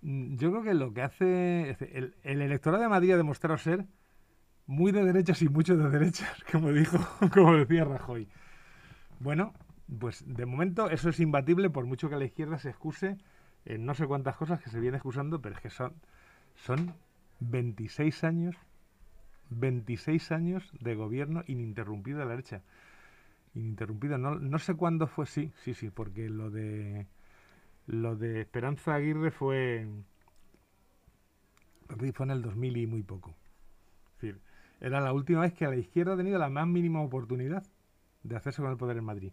Mm, 0.02 0.36
yo 0.36 0.50
creo 0.50 0.62
que 0.62 0.74
lo 0.74 0.92
que 0.92 1.02
hace 1.02 1.76
el, 1.92 2.14
el 2.22 2.42
electorado 2.42 2.82
de 2.82 2.88
Madrid 2.88 3.12
ha 3.12 3.16
demostrado 3.16 3.58
ser 3.58 3.86
muy 4.66 4.92
de 4.92 5.04
derechas 5.04 5.42
y 5.42 5.48
mucho 5.48 5.76
de 5.76 5.88
derechas, 5.90 6.44
como 6.52 6.72
dijo, 6.72 6.98
como 7.32 7.56
decía 7.56 7.84
Rajoy. 7.84 8.28
Bueno, 9.18 9.52
pues 9.98 10.24
de 10.26 10.46
momento 10.46 10.90
eso 10.90 11.08
es 11.10 11.20
imbatible, 11.20 11.70
por 11.70 11.86
mucho 11.86 12.08
que 12.08 12.16
la 12.16 12.24
izquierda 12.24 12.58
se 12.58 12.70
excuse 12.70 13.16
en 13.64 13.84
no 13.84 13.94
sé 13.94 14.06
cuántas 14.06 14.36
cosas 14.36 14.60
que 14.60 14.70
se 14.70 14.80
viene 14.80 14.96
excusando, 14.96 15.40
pero 15.40 15.54
es 15.54 15.60
que 15.60 15.70
son, 15.70 15.92
son 16.56 16.94
26 17.40 18.24
años, 18.24 18.56
26 19.50 20.32
años 20.32 20.70
de 20.80 20.94
gobierno 20.94 21.42
ininterrumpido 21.46 22.18
de 22.18 22.24
la 22.24 22.30
derecha 22.30 22.62
ininterrumpida. 23.54 24.18
No, 24.18 24.36
no 24.36 24.58
sé 24.58 24.74
cuándo 24.74 25.06
fue, 25.06 25.26
sí, 25.26 25.52
sí, 25.62 25.74
sí, 25.74 25.90
porque 25.90 26.28
lo 26.28 26.50
de 26.50 27.06
lo 27.86 28.14
de 28.16 28.42
Esperanza 28.42 28.94
Aguirre 28.94 29.30
fue 29.30 29.86
fue 32.14 32.24
en 32.26 32.30
el 32.30 32.42
2000 32.42 32.76
y 32.76 32.86
muy 32.86 33.02
poco. 33.02 33.34
Era 34.80 35.00
la 35.00 35.12
última 35.12 35.42
vez 35.42 35.52
que 35.52 35.66
la 35.66 35.76
izquierda 35.76 36.14
ha 36.14 36.16
tenido 36.16 36.38
la 36.38 36.48
más 36.48 36.66
mínima 36.66 37.02
oportunidad 37.02 37.64
de 38.22 38.36
hacerse 38.36 38.62
con 38.62 38.70
el 38.70 38.78
poder 38.78 38.96
en 38.96 39.04
Madrid. 39.04 39.32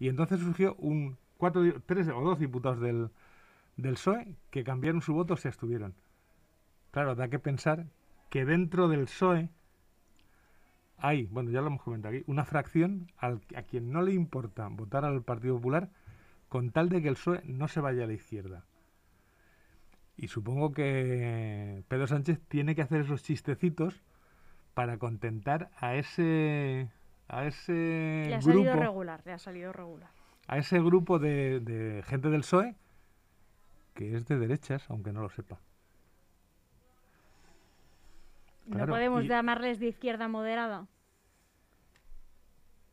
Y 0.00 0.08
entonces 0.08 0.40
surgió 0.40 0.74
un 0.76 1.16
cuatro, 1.36 1.62
tres 1.86 2.08
o 2.08 2.20
dos 2.22 2.40
diputados 2.40 2.80
del, 2.80 3.10
del 3.80 3.94
PSOE 3.94 4.36
que 4.50 4.64
cambiaron 4.64 5.02
su 5.02 5.14
voto, 5.14 5.36
se 5.36 5.48
abstuvieron. 5.48 5.94
Claro, 6.90 7.14
da 7.14 7.28
que 7.28 7.38
pensar 7.38 7.86
que 8.28 8.44
dentro 8.44 8.88
del 8.88 9.04
PSOE 9.04 9.50
hay, 10.96 11.26
bueno, 11.26 11.50
ya 11.50 11.60
lo 11.60 11.68
hemos 11.68 11.82
comentado 11.82 12.14
aquí, 12.14 12.24
una 12.26 12.44
fracción 12.44 13.10
al, 13.16 13.40
a 13.56 13.62
quien 13.62 13.90
no 13.90 14.02
le 14.02 14.12
importa 14.12 14.68
votar 14.68 15.04
al 15.04 15.22
Partido 15.22 15.56
Popular 15.56 15.90
con 16.48 16.70
tal 16.70 16.88
de 16.88 17.00
que 17.00 17.08
el 17.08 17.14
PSOE 17.14 17.42
no 17.44 17.68
se 17.68 17.80
vaya 17.80 18.04
a 18.04 18.06
la 18.06 18.12
izquierda. 18.12 18.64
Y 20.16 20.28
supongo 20.28 20.72
que 20.72 21.84
Pedro 21.88 22.06
Sánchez 22.06 22.40
tiene 22.48 22.74
que 22.74 22.82
hacer 22.82 23.00
esos 23.00 23.22
chistecitos 23.22 24.02
para 24.74 24.98
contentar 24.98 25.70
a 25.78 25.94
ese 25.94 26.90
a 27.28 27.46
ese 27.46 27.72
le 28.26 28.34
ha 28.34 28.38
grupo, 28.40 28.52
salido 28.52 28.74
regular, 28.74 29.22
le 29.24 29.32
ha 29.32 29.38
salido 29.38 29.72
regular. 29.72 30.10
A 30.48 30.58
ese 30.58 30.80
grupo 30.80 31.18
de, 31.18 31.60
de 31.60 32.02
gente 32.02 32.28
del 32.28 32.40
PSOE 32.40 32.74
que 34.00 34.16
es 34.16 34.24
de 34.24 34.38
derechas, 34.38 34.88
aunque 34.88 35.12
no 35.12 35.20
lo 35.20 35.28
sepa. 35.28 35.60
no 38.64 38.86
podemos 38.86 39.24
llamarles 39.24 39.78
de 39.78 39.88
izquierda 39.88 40.26
moderada. 40.26 40.86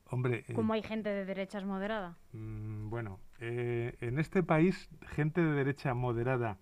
Hombre. 0.10 0.44
Eh, 0.50 0.54
Como 0.54 0.74
hay 0.74 0.84
gente 0.84 1.08
de 1.08 1.24
derechas 1.24 1.64
moderada. 1.64 2.18
Mm, 2.34 2.90
bueno, 2.90 3.22
eh, 3.40 3.96
en 4.02 4.20
este 4.20 4.44
país, 4.44 4.90
gente 5.16 5.42
de 5.42 5.54
derecha 5.54 5.94
moderada, 5.94 6.58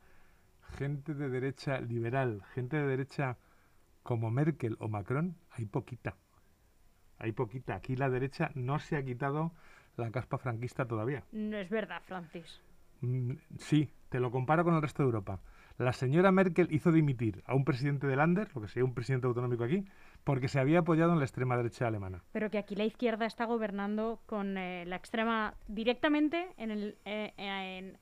gente 0.77 1.15
de 1.15 1.27
derecha 1.27 1.81
liberal, 1.81 2.43
gente 2.53 2.77
de 2.77 2.85
derecha 2.85 3.37
como 4.03 4.29
Merkel 4.29 4.77
o 4.79 4.87
Macron, 4.87 5.35
hay 5.49 5.65
poquita. 5.65 6.17
Hay 7.17 7.31
poquita. 7.31 7.73
Aquí 7.73 7.95
la 7.95 8.11
derecha 8.11 8.51
no 8.53 8.77
se 8.77 8.95
ha 8.95 9.03
quitado 9.03 9.53
la 9.97 10.11
caspa 10.11 10.37
franquista 10.37 10.85
todavía. 10.85 11.23
No 11.31 11.57
es 11.57 11.71
verdad, 11.71 12.03
Francis. 12.05 12.61
Mm, 13.01 13.31
sí, 13.57 13.89
te 14.15 14.21
lo 14.21 14.31
comparo 14.31 14.63
con 14.63 14.75
el 14.75 14.81
resto 14.81 15.03
de 15.03 15.07
Europa. 15.07 15.41
La 15.77 15.91
señora 15.91 16.31
Merkel 16.31 16.71
hizo 16.71 16.93
dimitir 16.93 17.43
a 17.47 17.53
un 17.53 17.65
presidente 17.65 18.07
de 18.07 18.15
Lander, 18.15 18.49
lo 18.55 18.61
que 18.61 18.69
sería 18.69 18.85
un 18.85 18.93
presidente 18.93 19.27
autonómico 19.27 19.65
aquí, 19.65 19.83
porque 20.23 20.47
se 20.47 20.57
había 20.57 20.79
apoyado 20.79 21.11
en 21.11 21.19
la 21.19 21.25
extrema 21.25 21.57
derecha 21.57 21.85
alemana. 21.85 22.23
Pero 22.31 22.49
que 22.49 22.57
aquí 22.57 22.75
la 22.75 22.85
izquierda 22.85 23.25
está 23.25 23.43
gobernando 23.43 24.21
con 24.25 24.57
eh, 24.57 24.85
la 24.85 24.95
extrema 24.95 25.55
directamente 25.67 26.47
en 26.55 26.71
el, 26.71 26.97
eh, 27.03 27.33
en, 27.35 27.97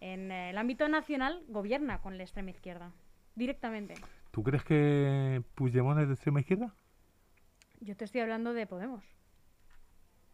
en 0.00 0.32
el 0.32 0.56
ámbito 0.56 0.88
nacional, 0.88 1.44
gobierna 1.48 2.00
con 2.00 2.16
la 2.16 2.22
extrema 2.22 2.48
izquierda. 2.48 2.92
Directamente. 3.34 3.96
¿Tú 4.30 4.42
crees 4.42 4.64
que 4.64 5.42
Puigdemont 5.54 6.00
es 6.00 6.08
de 6.08 6.14
extrema 6.14 6.40
izquierda? 6.40 6.74
Yo 7.80 7.94
te 7.94 8.06
estoy 8.06 8.22
hablando 8.22 8.54
de 8.54 8.66
Podemos. 8.66 9.04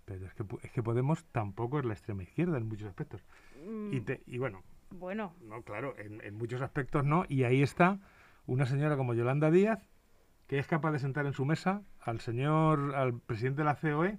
Pero 0.04 0.26
es 0.26 0.34
que, 0.34 0.44
es 0.62 0.70
que 0.70 0.82
Podemos 0.84 1.24
tampoco 1.32 1.80
es 1.80 1.84
la 1.84 1.94
extrema 1.94 2.22
izquierda 2.22 2.56
en 2.56 2.68
muchos 2.68 2.86
aspectos. 2.86 3.20
Y, 3.64 3.98
mm. 3.98 4.04
y 4.26 4.38
bueno, 4.38 4.62
bueno. 4.94 5.34
No, 5.40 5.62
claro, 5.62 5.94
en, 5.98 6.20
en, 6.22 6.34
muchos 6.34 6.62
aspectos 6.62 7.04
no. 7.04 7.24
Y 7.28 7.44
ahí 7.44 7.62
está 7.62 7.98
una 8.46 8.66
señora 8.66 8.96
como 8.96 9.14
Yolanda 9.14 9.50
Díaz, 9.50 9.80
que 10.46 10.58
es 10.58 10.66
capaz 10.66 10.92
de 10.92 10.98
sentar 10.98 11.26
en 11.26 11.32
su 11.32 11.44
mesa 11.44 11.82
al 12.00 12.20
señor, 12.20 12.94
al 12.94 13.18
presidente 13.18 13.62
de 13.62 13.64
la 13.64 13.76
COE 13.76 14.18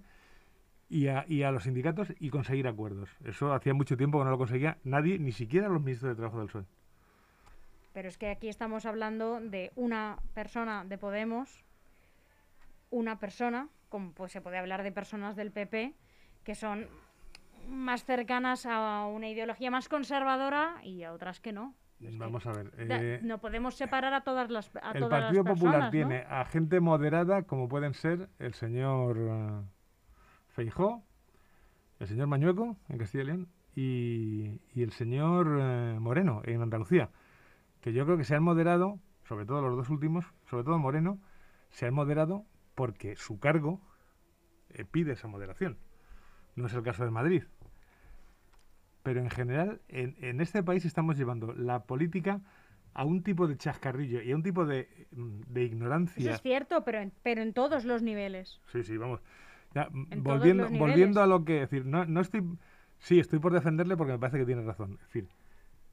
y 0.89 1.07
a, 1.07 1.25
y 1.27 1.43
a 1.43 1.51
los 1.51 1.63
sindicatos 1.63 2.13
y 2.19 2.29
conseguir 2.29 2.67
acuerdos. 2.67 3.09
Eso 3.23 3.53
hacía 3.53 3.73
mucho 3.73 3.97
tiempo 3.97 4.19
que 4.19 4.25
no 4.25 4.31
lo 4.31 4.37
conseguía 4.37 4.77
nadie, 4.83 5.19
ni 5.19 5.31
siquiera 5.31 5.69
los 5.69 5.81
ministros 5.81 6.11
de 6.11 6.15
Trabajo 6.15 6.39
del 6.39 6.47
PSOE. 6.47 6.65
Pero 7.93 8.09
es 8.09 8.17
que 8.17 8.29
aquí 8.29 8.49
estamos 8.49 8.85
hablando 8.85 9.39
de 9.39 9.71
una 9.75 10.19
persona 10.33 10.83
de 10.83 10.97
Podemos, 10.97 11.63
una 12.89 13.19
persona, 13.19 13.69
como 13.89 14.11
pues 14.11 14.31
se 14.31 14.41
puede 14.41 14.57
hablar 14.57 14.83
de 14.83 14.91
personas 14.91 15.35
del 15.35 15.51
PP, 15.51 15.93
que 16.43 16.55
son 16.55 16.87
más 17.67 18.03
cercanas 18.03 18.65
a 18.65 19.05
una 19.07 19.29
ideología 19.29 19.71
más 19.71 19.89
conservadora 19.89 20.75
y 20.83 21.03
a 21.03 21.13
otras 21.13 21.39
que 21.39 21.53
no. 21.53 21.75
Vamos 21.99 22.45
a 22.45 22.51
ver. 22.51 22.71
Eh, 22.77 23.19
no 23.23 23.39
podemos 23.39 23.75
separar 23.75 24.13
a 24.13 24.21
todas 24.21 24.49
las 24.51 24.69
a 24.81 24.91
El 24.91 25.07
Partido 25.07 25.43
Popular 25.43 25.91
tiene 25.91 26.25
a 26.29 26.45
gente 26.45 26.79
moderada 26.79 27.43
como 27.43 27.69
pueden 27.69 27.93
ser 27.93 28.29
el 28.37 28.53
señor 28.53 29.17
uh, 29.17 29.63
Feijó, 30.49 31.03
el 31.99 32.07
señor 32.07 32.27
Mañueco 32.27 32.75
en 32.89 32.97
Castilla 32.97 33.23
y 33.23 33.27
León 33.27 33.47
y, 33.75 34.81
el 34.81 34.91
señor 34.91 35.47
uh, 35.47 35.99
Moreno 35.99 36.41
en 36.43 36.61
Andalucía. 36.61 37.09
Que 37.81 37.93
yo 37.93 38.05
creo 38.05 38.17
que 38.17 38.23
se 38.23 38.35
han 38.35 38.43
moderado, 38.43 38.99
sobre 39.23 39.45
todo 39.45 39.61
los 39.61 39.77
dos 39.77 39.89
últimos, 39.89 40.25
sobre 40.49 40.63
todo 40.63 40.77
Moreno, 40.77 41.19
se 41.69 41.85
han 41.85 41.93
moderado 41.93 42.45
porque 42.73 43.15
su 43.15 43.39
cargo 43.39 43.79
eh, 44.69 44.83
pide 44.85 45.13
esa 45.13 45.27
moderación. 45.27 45.77
No 46.55 46.67
es 46.67 46.73
el 46.73 46.83
caso 46.83 47.05
de 47.05 47.11
Madrid 47.11 47.43
pero 49.05 49.19
en 49.19 49.29
general 49.29 49.81
en, 49.87 50.41
este 50.41 50.63
país 50.63 50.83
estamos 50.83 51.15
llevando 51.15 51.53
la 51.53 51.83
política 51.83 52.41
a 52.95 53.05
un 53.05 53.21
tipo 53.21 53.47
de 53.47 53.55
chascarrillo 53.55 54.19
y 54.23 54.31
a 54.31 54.35
un 54.35 54.41
tipo 54.41 54.65
de, 54.65 54.89
mm, 55.11 55.55
ignorancia. 55.59 56.19
Eso 56.19 56.31
es 56.31 56.41
cierto, 56.41 56.83
pero 56.83 56.97
en, 57.01 57.13
pero 57.21 57.43
en 57.43 57.53
todos 57.53 57.85
los 57.85 58.01
niveles. 58.01 58.59
Sí, 58.71 58.81
sí, 58.81 58.97
vamos. 58.97 59.21
volviendo, 60.17 60.67
volviendo 60.71 61.21
a 61.21 61.27
lo 61.27 61.45
que 61.45 61.59
decir, 61.59 61.85
no, 61.85 62.05
no 62.05 62.19
estoy, 62.19 62.41
sí, 62.97 63.19
estoy 63.19 63.37
por 63.37 63.53
defenderle 63.53 63.95
porque 63.95 64.13
me 64.13 64.17
parece 64.17 64.39
que 64.39 64.45
tiene 64.45 64.63
razón. 64.63 64.93
Es 64.93 65.07
decir, 65.07 65.27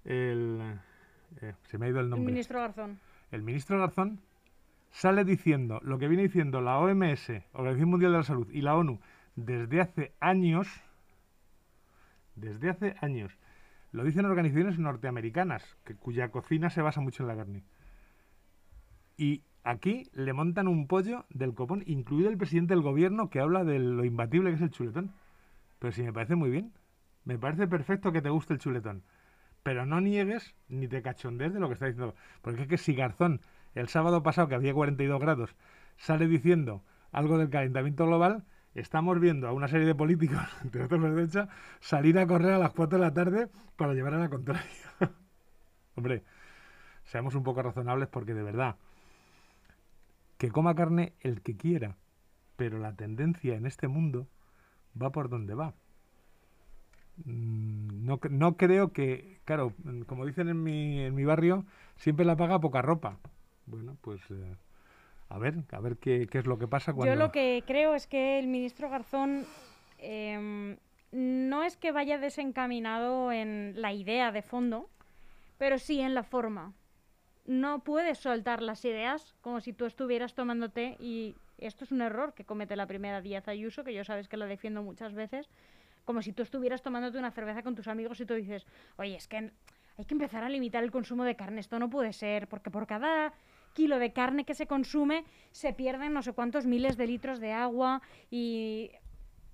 el, 0.06 0.80
eh, 1.42 1.52
se 1.64 1.76
me 1.76 1.84
ha 1.84 1.88
ido 1.90 2.00
el 2.00 2.08
nombre. 2.08 2.30
El 2.30 2.32
ministro 2.32 2.60
Garzón. 2.60 2.98
El 3.30 3.42
ministro 3.42 3.78
Garzón 3.78 4.20
sale 4.88 5.26
diciendo 5.26 5.80
lo 5.82 5.98
que 5.98 6.08
viene 6.08 6.22
diciendo 6.22 6.62
la 6.62 6.78
OMS, 6.78 7.30
Organización 7.52 7.90
Mundial 7.90 8.12
de 8.12 8.18
la 8.18 8.24
Salud 8.24 8.48
y 8.50 8.62
la 8.62 8.74
ONU 8.74 9.00
desde 9.36 9.82
hace 9.82 10.12
años 10.18 10.66
desde 12.34 12.70
hace 12.70 12.94
años. 13.00 13.36
Lo 13.92 14.04
dicen 14.04 14.24
organizaciones 14.24 14.78
norteamericanas, 14.78 15.76
que, 15.84 15.94
cuya 15.94 16.30
cocina 16.30 16.70
se 16.70 16.82
basa 16.82 17.00
mucho 17.00 17.22
en 17.22 17.28
la 17.28 17.36
carne. 17.36 17.64
Y 19.16 19.44
aquí 19.64 20.08
le 20.14 20.32
montan 20.32 20.68
un 20.68 20.86
pollo 20.86 21.26
del 21.30 21.54
copón, 21.54 21.82
incluido 21.86 22.30
el 22.30 22.38
presidente 22.38 22.74
del 22.74 22.82
gobierno 22.82 23.28
que 23.28 23.40
habla 23.40 23.64
de 23.64 23.78
lo 23.78 24.04
imbatible 24.04 24.50
que 24.50 24.56
es 24.56 24.62
el 24.62 24.70
chuletón. 24.70 25.12
Pero 25.78 25.92
sí 25.92 26.02
me 26.02 26.12
parece 26.12 26.36
muy 26.36 26.50
bien. 26.50 26.72
Me 27.24 27.38
parece 27.38 27.66
perfecto 27.66 28.12
que 28.12 28.22
te 28.22 28.30
guste 28.30 28.54
el 28.54 28.60
chuletón. 28.60 29.02
Pero 29.62 29.86
no 29.86 30.00
niegues 30.00 30.54
ni 30.68 30.88
te 30.88 31.02
cachondees 31.02 31.52
de 31.52 31.60
lo 31.60 31.68
que 31.68 31.74
está 31.74 31.86
diciendo. 31.86 32.14
Porque 32.40 32.62
es 32.62 32.68
que 32.68 32.78
si 32.78 32.94
Garzón, 32.94 33.40
el 33.74 33.88
sábado 33.88 34.22
pasado, 34.22 34.48
que 34.48 34.54
había 34.54 34.74
42 34.74 35.20
grados, 35.20 35.54
sale 35.96 36.26
diciendo 36.26 36.82
algo 37.12 37.38
del 37.38 37.50
calentamiento 37.50 38.06
global, 38.06 38.44
estamos 38.74 39.20
viendo 39.20 39.48
a 39.48 39.52
una 39.52 39.68
serie 39.68 39.86
de 39.86 39.94
políticos, 39.94 40.40
de 40.64 40.82
otros 40.82 41.02
de 41.02 41.10
derecha, 41.10 41.48
salir 41.80 42.18
a 42.18 42.26
correr 42.26 42.52
a 42.52 42.58
las 42.58 42.72
4 42.72 42.98
de 42.98 43.04
la 43.04 43.12
tarde 43.12 43.48
para 43.76 43.94
llevar 43.94 44.14
a 44.14 44.18
la 44.18 44.28
contraria. 44.28 44.62
Hombre, 45.96 46.22
seamos 47.04 47.34
un 47.34 47.42
poco 47.42 47.62
razonables 47.62 48.08
porque 48.08 48.34
de 48.34 48.42
verdad, 48.42 48.76
que 50.38 50.50
coma 50.50 50.74
carne 50.74 51.12
el 51.20 51.42
que 51.42 51.56
quiera, 51.56 51.96
pero 52.56 52.78
la 52.78 52.94
tendencia 52.94 53.54
en 53.54 53.66
este 53.66 53.88
mundo 53.88 54.28
va 55.00 55.10
por 55.10 55.28
donde 55.28 55.54
va. 55.54 55.74
Mm, 57.24 58.06
no, 58.06 58.20
no 58.30 58.56
creo 58.56 58.92
que, 58.92 59.40
claro, 59.44 59.74
como 60.06 60.26
dicen 60.26 60.48
en 60.48 60.62
mi, 60.62 61.00
en 61.00 61.14
mi 61.14 61.24
barrio, 61.24 61.66
siempre 61.96 62.24
la 62.24 62.36
paga 62.36 62.60
poca 62.60 62.82
ropa. 62.82 63.18
Bueno, 63.66 63.96
pues... 64.00 64.20
Eh, 64.30 64.56
a 65.32 65.38
ver, 65.38 65.54
a 65.70 65.80
ver 65.80 65.96
qué, 65.96 66.28
es 66.30 66.46
lo 66.46 66.58
que 66.58 66.68
pasa 66.68 66.92
cuando... 66.92 67.14
Yo 67.14 67.18
lo 67.18 67.32
que 67.32 67.64
creo 67.66 67.94
es 67.94 68.06
que 68.06 68.38
el 68.38 68.48
ministro 68.48 68.90
Garzón 68.90 69.46
em, 69.96 70.76
no 71.10 71.62
es 71.62 71.78
que 71.78 71.90
vaya 71.90 72.18
desencaminado 72.18 73.32
en 73.32 73.72
la 73.76 73.94
idea 73.94 74.30
de 74.30 74.42
fondo, 74.42 74.90
pero 75.56 75.78
sí 75.78 76.00
en 76.00 76.12
la 76.12 76.22
forma. 76.22 76.74
No 77.46 77.82
puedes 77.82 78.18
soltar 78.18 78.60
las 78.60 78.84
ideas 78.84 79.34
como 79.40 79.60
si 79.60 79.72
tú 79.72 79.86
estuvieras 79.86 80.34
tomándote, 80.34 80.96
y 81.00 81.34
esto 81.56 81.84
es 81.84 81.92
un 81.92 82.02
error 82.02 82.34
que 82.34 82.44
comete 82.44 82.76
la 82.76 82.86
primera 82.86 83.22
Díaz 83.22 83.48
Ayuso, 83.48 83.84
que 83.84 83.94
yo 83.94 84.04
sabes 84.04 84.28
que 84.28 84.36
lo 84.36 84.46
defiendo 84.46 84.82
muchas 84.82 85.14
veces, 85.14 85.48
como 86.04 86.20
si 86.20 86.34
tú 86.34 86.42
estuvieras 86.42 86.82
tomándote 86.82 87.18
una 87.18 87.30
cerveza 87.30 87.62
con 87.62 87.74
tus 87.74 87.88
amigos 87.88 88.20
y 88.20 88.26
tú 88.26 88.34
dices, 88.34 88.66
oye, 88.96 89.16
es 89.16 89.28
que 89.28 89.50
hay 89.96 90.04
que 90.04 90.14
empezar 90.14 90.44
a 90.44 90.50
limitar 90.50 90.84
el 90.84 90.90
consumo 90.90 91.24
de 91.24 91.36
carne, 91.36 91.60
esto 91.60 91.78
no 91.78 91.88
puede 91.88 92.12
ser, 92.12 92.48
porque 92.48 92.70
por 92.70 92.86
cada 92.86 93.32
kilo 93.72 93.98
de 93.98 94.12
carne 94.12 94.44
que 94.44 94.54
se 94.54 94.66
consume 94.66 95.24
se 95.50 95.72
pierden 95.72 96.12
no 96.12 96.22
sé 96.22 96.32
cuántos 96.32 96.66
miles 96.66 96.96
de 96.96 97.06
litros 97.06 97.40
de 97.40 97.52
agua 97.52 98.02
y 98.30 98.90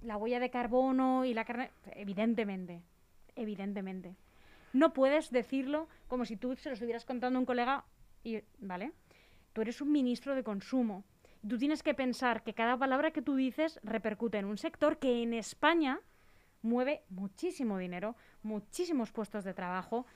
la 0.03 0.17
huella 0.17 0.41
de 0.41 0.51
carbono 0.51 1.25
y 1.25 1.35
la 1.35 1.45
carne. 1.45 1.71
Evidentemente, 1.93 2.83
evidentemente. 3.37 4.17
No 4.73 4.93
puedes 4.93 5.31
decirlo 5.31 5.89
como 6.07 6.25
si 6.25 6.37
tú 6.37 6.55
se 6.57 6.69
lo 6.69 6.75
estuvieras 6.75 7.05
contando 7.05 7.39
a 7.39 7.41
un 7.41 7.47
colega 7.47 7.85
y, 8.23 8.41
¿vale? 8.59 8.93
Tú 9.53 9.63
eres 9.63 9.81
un 9.81 9.91
ministro 9.91 10.35
de 10.35 10.45
consumo. 10.45 11.05
Tú 11.49 11.57
tienes 11.57 11.83
que 11.83 11.95
pensar 11.95 12.43
que 12.43 12.55
cada 12.55 12.77
palabra 12.77 13.11
que 13.13 13.23
tú 13.23 13.37
dices 13.37 13.81
repercute 13.83 14.39
en 14.39 14.45
un 14.45 14.59
sector 14.59 14.99
que 14.99 15.23
en 15.23 15.35
España 15.35 16.01
mueve 16.63 17.03
muchísimo 17.09 17.79
dinero, 17.79 18.17
muchísimos 18.43 19.13
puestos 19.13 19.45
de 19.45 19.55
trabajo, 19.55 20.07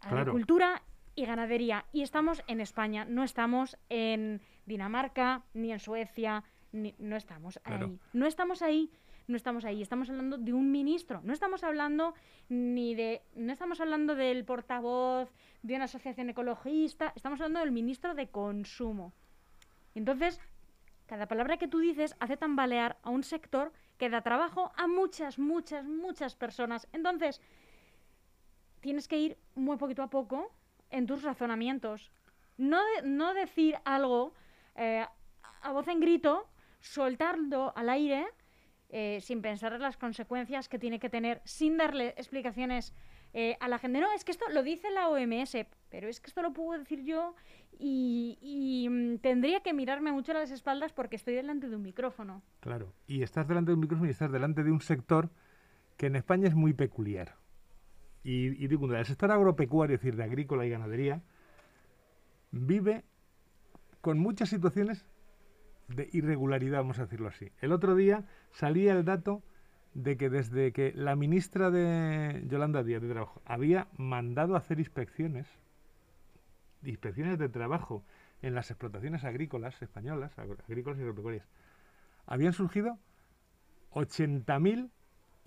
agricultura 0.00 0.82
y 1.16 1.24
ganadería. 1.24 1.86
Y 1.92 2.02
estamos 2.02 2.44
en 2.46 2.60
España, 2.60 3.04
no 3.06 3.24
estamos 3.24 3.76
en 3.88 4.40
Dinamarca, 4.66 5.42
ni 5.54 5.72
en 5.72 5.80
Suecia, 5.80 6.44
ni, 6.70 6.94
no 6.98 7.16
estamos 7.16 7.58
ahí. 7.64 7.98
No 8.12 8.26
estamos 8.26 8.62
ahí, 8.62 8.90
no 9.26 9.36
estamos 9.36 9.64
ahí. 9.64 9.82
Estamos 9.82 10.10
hablando 10.10 10.38
de 10.38 10.52
un 10.52 10.70
ministro. 10.70 11.20
No 11.24 11.32
estamos 11.32 11.64
hablando 11.64 12.14
ni 12.48 12.94
de. 12.94 13.22
No 13.34 13.52
estamos 13.52 13.80
hablando 13.80 14.14
del 14.14 14.44
portavoz 14.44 15.32
de 15.62 15.74
una 15.74 15.84
asociación 15.84 16.28
ecologista. 16.30 17.12
Estamos 17.16 17.40
hablando 17.40 17.60
del 17.60 17.72
ministro 17.72 18.14
de 18.14 18.28
consumo. 18.28 19.12
Entonces, 19.94 20.38
cada 21.06 21.26
palabra 21.26 21.56
que 21.56 21.66
tú 21.66 21.78
dices 21.78 22.14
hace 22.20 22.36
tambalear 22.36 22.98
a 23.02 23.10
un 23.10 23.22
sector 23.22 23.72
que 23.96 24.10
da 24.10 24.20
trabajo 24.20 24.70
a 24.76 24.86
muchas, 24.86 25.38
muchas, 25.38 25.86
muchas 25.86 26.36
personas. 26.36 26.86
Entonces, 26.92 27.40
tienes 28.80 29.08
que 29.08 29.18
ir 29.18 29.38
muy 29.54 29.78
poquito 29.78 30.02
a 30.02 30.10
poco 30.10 30.52
en 30.96 31.06
tus 31.06 31.22
razonamientos. 31.22 32.10
No, 32.56 32.80
no 33.04 33.34
decir 33.34 33.76
algo 33.84 34.32
eh, 34.74 35.04
a 35.62 35.72
voz 35.72 35.88
en 35.88 36.00
grito, 36.00 36.48
soltarlo 36.80 37.72
al 37.76 37.90
aire, 37.90 38.26
eh, 38.88 39.18
sin 39.20 39.42
pensar 39.42 39.72
en 39.74 39.82
las 39.82 39.96
consecuencias 39.96 40.68
que 40.68 40.78
tiene 40.78 40.98
que 40.98 41.10
tener, 41.10 41.42
sin 41.44 41.76
darle 41.76 42.08
explicaciones 42.16 42.94
eh, 43.34 43.56
a 43.60 43.68
la 43.68 43.78
gente. 43.78 44.00
No, 44.00 44.10
es 44.12 44.24
que 44.24 44.30
esto 44.30 44.46
lo 44.52 44.62
dice 44.62 44.90
la 44.90 45.08
OMS, 45.08 45.56
pero 45.90 46.08
es 46.08 46.20
que 46.20 46.28
esto 46.28 46.40
lo 46.40 46.52
puedo 46.52 46.78
decir 46.78 47.02
yo 47.02 47.34
y, 47.78 48.38
y 48.40 48.88
mm, 48.88 49.18
tendría 49.18 49.60
que 49.60 49.74
mirarme 49.74 50.12
mucho 50.12 50.32
a 50.32 50.36
las 50.36 50.50
espaldas 50.50 50.92
porque 50.92 51.16
estoy 51.16 51.34
delante 51.34 51.68
de 51.68 51.76
un 51.76 51.82
micrófono. 51.82 52.42
Claro, 52.60 52.94
y 53.06 53.22
estás 53.22 53.46
delante 53.48 53.70
de 53.70 53.74
un 53.74 53.80
micrófono 53.80 54.08
y 54.08 54.12
estás 54.12 54.32
delante 54.32 54.62
de 54.62 54.70
un 54.70 54.80
sector 54.80 55.30
que 55.96 56.06
en 56.06 56.16
España 56.16 56.48
es 56.48 56.54
muy 56.54 56.72
peculiar. 56.72 57.36
Y, 58.26 58.62
y 58.62 58.66
digo, 58.66 58.92
el 58.92 59.06
sector 59.06 59.30
agropecuario, 59.30 59.94
es 59.94 60.00
decir, 60.00 60.16
de 60.16 60.24
agrícola 60.24 60.66
y 60.66 60.70
ganadería, 60.70 61.22
vive 62.50 63.04
con 64.00 64.18
muchas 64.18 64.48
situaciones 64.48 65.06
de 65.86 66.08
irregularidad, 66.12 66.78
vamos 66.78 66.98
a 66.98 67.02
decirlo 67.02 67.28
así. 67.28 67.52
El 67.60 67.70
otro 67.70 67.94
día 67.94 68.24
salía 68.50 68.94
el 68.94 69.04
dato 69.04 69.44
de 69.94 70.16
que 70.16 70.28
desde 70.28 70.72
que 70.72 70.92
la 70.96 71.14
ministra 71.14 71.70
de 71.70 72.42
Yolanda 72.48 72.82
Díaz 72.82 73.00
de 73.00 73.10
Trabajo 73.10 73.40
había 73.44 73.86
mandado 73.96 74.56
hacer 74.56 74.80
inspecciones, 74.80 75.46
inspecciones 76.82 77.38
de 77.38 77.48
trabajo 77.48 78.04
en 78.42 78.56
las 78.56 78.72
explotaciones 78.72 79.22
agrícolas 79.22 79.80
españolas, 79.80 80.36
agrícolas 80.36 80.98
y 80.98 81.02
agropecuarias, 81.02 81.46
habían 82.26 82.54
surgido 82.54 82.98
80.000 83.92 84.90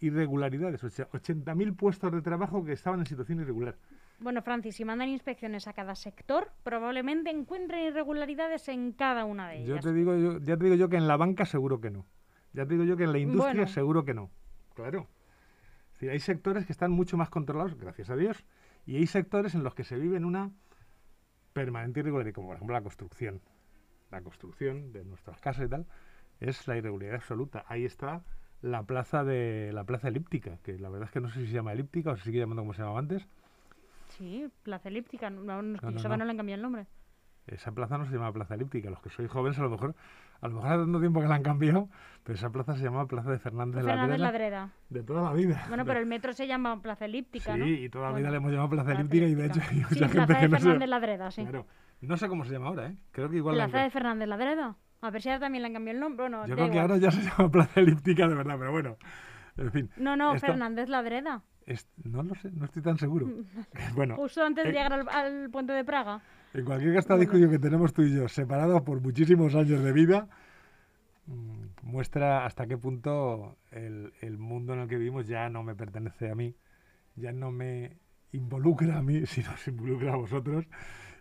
irregularidades, 0.02 0.84
o 0.84 0.90
sea, 0.90 1.10
80.000 1.10 1.76
puestos 1.76 2.12
de 2.12 2.22
trabajo 2.22 2.64
que 2.64 2.74
estaban 2.74 3.00
en 3.00 3.06
situación 3.06 3.40
irregular. 3.40 3.78
Bueno, 4.20 4.42
Francis, 4.42 4.76
si 4.76 4.86
mandan 4.86 5.10
inspecciones 5.10 5.68
a 5.68 5.74
cada 5.74 5.96
sector, 5.96 6.52
probablemente 6.64 7.30
encuentren 7.30 7.88
irregularidades 7.88 8.68
en 8.68 8.92
cada 8.92 9.26
una 9.26 9.48
de 9.50 9.58
ellas. 9.58 9.68
Yo 9.68 9.80
te 9.80 9.94
digo, 9.94 10.16
yo, 10.16 10.40
ya 10.40 10.58
te 10.58 10.66
digo 10.66 10.76
yo 10.76 10.90
que 10.90 10.98
en 10.98 11.08
la 11.08 11.16
banca 11.18 11.46
seguro 11.46 11.80
que 11.80 11.90
no. 11.90 12.06
Ya 12.54 12.66
te 12.66 12.74
digo 12.74 12.84
yo 12.84 12.98
que 12.98 13.04
en 13.04 13.12
la 13.12 13.20
industria 13.20 13.68
seguro 13.68 14.04
que 14.04 14.14
no. 14.14 14.30
Claro. 14.74 15.08
hay 16.02 16.20
sectores 16.20 16.66
que 16.66 16.72
están 16.72 16.92
mucho 16.92 17.18
más 17.18 17.30
controlados, 17.30 17.76
gracias 17.78 18.10
a 18.10 18.16
Dios, 18.16 18.46
y 18.86 18.98
hay 18.98 19.08
sectores 19.08 19.56
en 19.56 19.64
los 19.64 19.76
que 19.76 19.84
se 19.84 19.98
vive 19.98 20.18
en 20.18 20.26
una 20.26 20.52
permanente 21.54 22.00
irregularidad, 22.00 22.34
como 22.34 22.48
por 22.48 22.56
ejemplo 22.56 22.74
la 22.74 22.82
construcción. 22.82 23.42
La 24.12 24.22
construcción 24.22 24.92
de 24.92 25.06
nuestras 25.06 25.40
casas 25.40 25.68
y 25.68 25.70
tal 25.70 25.86
es 26.40 26.68
la 26.68 26.78
irregularidad 26.78 27.16
absoluta. 27.16 27.64
Ahí 27.68 27.86
está 27.86 28.24
la 28.62 28.84
plaza 28.84 29.24
de 29.24 29.72
la 29.74 29.84
plaza 29.84 30.10
elíptica, 30.10 30.58
que 30.64 30.78
la 30.78 30.90
verdad 30.90 31.08
es 31.08 31.12
que 31.12 31.22
no 31.22 31.30
sé 31.30 31.42
si 31.42 31.48
se 31.48 31.54
llama 31.54 31.74
elíptica 31.74 32.12
o 32.12 32.18
se 32.18 32.24
sigue 32.24 32.40
llamando 32.40 32.62
como 32.62 32.74
se 32.74 32.82
llamaba 32.82 33.00
antes. 33.00 33.28
Sí, 34.18 34.50
plaza 34.64 34.90
elíptica, 34.90 35.30
no, 35.30 35.42
no, 35.42 35.62
no, 35.62 35.80
no, 35.82 36.18
no 36.18 36.26
le 36.26 36.32
han 36.32 36.38
cambiado 36.38 36.56
el 36.56 36.62
nombre. 36.62 36.88
Esa 37.48 37.72
plaza 37.72 37.98
no 37.98 38.06
se 38.06 38.14
llama 38.14 38.32
plaza 38.32 38.56
elíptica, 38.56 38.90
los 38.90 39.02
que 39.02 39.10
sois 39.10 39.30
jóvenes 39.30 39.58
a 39.58 39.64
lo 39.64 39.70
mejor 39.70 39.96
a 40.42 40.48
lo 40.48 40.56
mejor 40.56 40.70
hace 40.70 40.84
tanto 40.84 41.00
tiempo 41.00 41.22
que 41.22 41.28
la 41.28 41.36
han 41.36 41.44
cambiado, 41.44 41.90
pero 42.24 42.38
esa 42.38 42.50
plaza 42.50 42.76
se 42.76 42.84
llama 42.84 43.08
Plaza 43.08 43.32
de 43.32 43.40
Fernández, 43.40 43.84
Fernández 43.84 44.20
Ladreda, 44.20 44.70
De 44.90 45.04
toda 45.04 45.24
la 45.24 45.34
vida. 45.34 45.66
Bueno, 45.68 45.84
pero 45.86 46.00
el 46.00 46.06
metro 46.06 46.32
se 46.32 46.48
llama 46.48 46.82
Plaza 46.82 47.06
Elíptica, 47.06 47.54
sí, 47.56 47.60
¿no? 47.60 47.68
y 47.68 47.90
toda 47.90 48.12
la 48.12 48.18
vida 48.18 48.32
le 48.32 48.38
hemos 48.38 48.52
llamado 48.52 48.70
Plaza, 48.70 48.94
Elíptica, 48.94 49.26
y 49.26 49.36
de 49.36 49.46
hecho 49.48 49.60
hay 49.70 49.78
mucha 49.78 49.90
sí, 49.90 50.00
gente 50.00 50.16
Plaza 50.16 50.34
que 50.36 50.42
de 50.42 50.50
no 50.50 50.58
Fernández 50.58 50.80
sé. 50.80 50.88
Ladreda, 50.88 51.32
sí. 51.32 51.44
Claro. 51.44 51.66
No 52.02 52.16
sé 52.16 52.28
cómo 52.30 52.46
se 52.46 52.54
llama 52.54 52.68
ahora, 52.68 52.88
¿eh? 52.88 52.96
Creo 53.12 53.30
que 53.30 53.38
igual 53.38 53.56
Plaza 53.56 53.78
la 53.78 53.84
de 53.84 53.90
Fernández 53.90 54.28
Ladreda. 54.30 54.78
A 55.02 55.10
ver 55.12 55.22
si 55.22 55.30
ahora 55.30 55.40
también 55.40 55.62
le 55.62 55.68
han 55.68 55.74
cambiado 55.74 55.96
el 55.96 56.02
nombre. 56.02 56.24
Bueno, 56.24 56.46
Yo 56.46 56.56
creo 56.56 56.72
que 56.72 56.80
ahora 56.80 56.98
ya 56.98 57.12
se 57.12 57.22
llama 57.22 57.50
Plaza 57.52 57.80
Elíptica 57.80 58.28
de 58.28 58.36
verdad, 58.36 58.56
pero 58.60 58.72
bueno. 58.72 58.98
En 59.58 59.72
fin. 59.72 59.90
No, 59.98 60.16
no, 60.16 60.38
Fernández 60.40 60.90
Ladreda. 60.90 61.44
no 62.04 62.24
lo 62.24 62.36
sé, 62.36 62.52
no 62.52 62.66
estoy 62.66 62.82
tan 62.82 62.98
seguro. 62.98 63.28
bueno, 63.96 64.16
Justo 64.16 64.44
antes 64.44 64.64
de 64.64 64.70
eh, 64.70 64.74
llegar 64.74 64.94
al, 65.10 65.50
puente 65.50 65.74
de 65.74 65.84
Praga. 65.84 66.22
En 66.54 66.66
cualquier 66.66 66.96
caso, 66.96 67.16
bueno. 67.16 67.50
que 67.50 67.60
tenemos 67.60 67.94
tú 67.94 68.02
y 68.04 68.16
yo, 68.16 68.28
separados 68.28 68.82
por 68.82 69.02
muchísimos 69.02 69.56
años 69.56 69.84
de 69.84 69.92
vida, 69.92 70.28
mm, 71.28 71.66
muestra 71.84 72.46
hasta 72.46 72.68
qué 72.68 72.78
punto 72.78 73.58
el, 73.72 74.14
el, 74.22 74.38
mundo 74.38 74.74
en 74.74 74.80
el 74.80 74.88
que 74.88 74.98
vivimos 74.98 75.28
ya 75.28 75.50
no 75.50 75.64
me 75.64 75.76
pertenece 75.76 76.32
a 76.32 76.36
mí, 76.36 76.56
ya 77.16 77.32
no 77.32 77.52
me 77.52 77.98
involucra 78.32 78.98
a 78.98 79.02
mí, 79.02 79.26
sino 79.26 79.56
se 79.58 79.72
involucra 79.72 80.14
a 80.14 80.18
vosotros. 80.18 80.66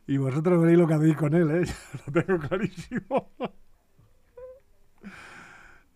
Y 0.06 0.16
vosotros 0.16 0.61
veréis 0.61 0.78
lo 0.78 0.87
que 0.87 0.94
hacéis 0.94 1.16
con 1.16 1.35
él, 1.35 1.50
¿eh? 1.50 1.64
lo 2.06 2.23
tengo 2.23 2.38
clarísimo. 2.38 3.30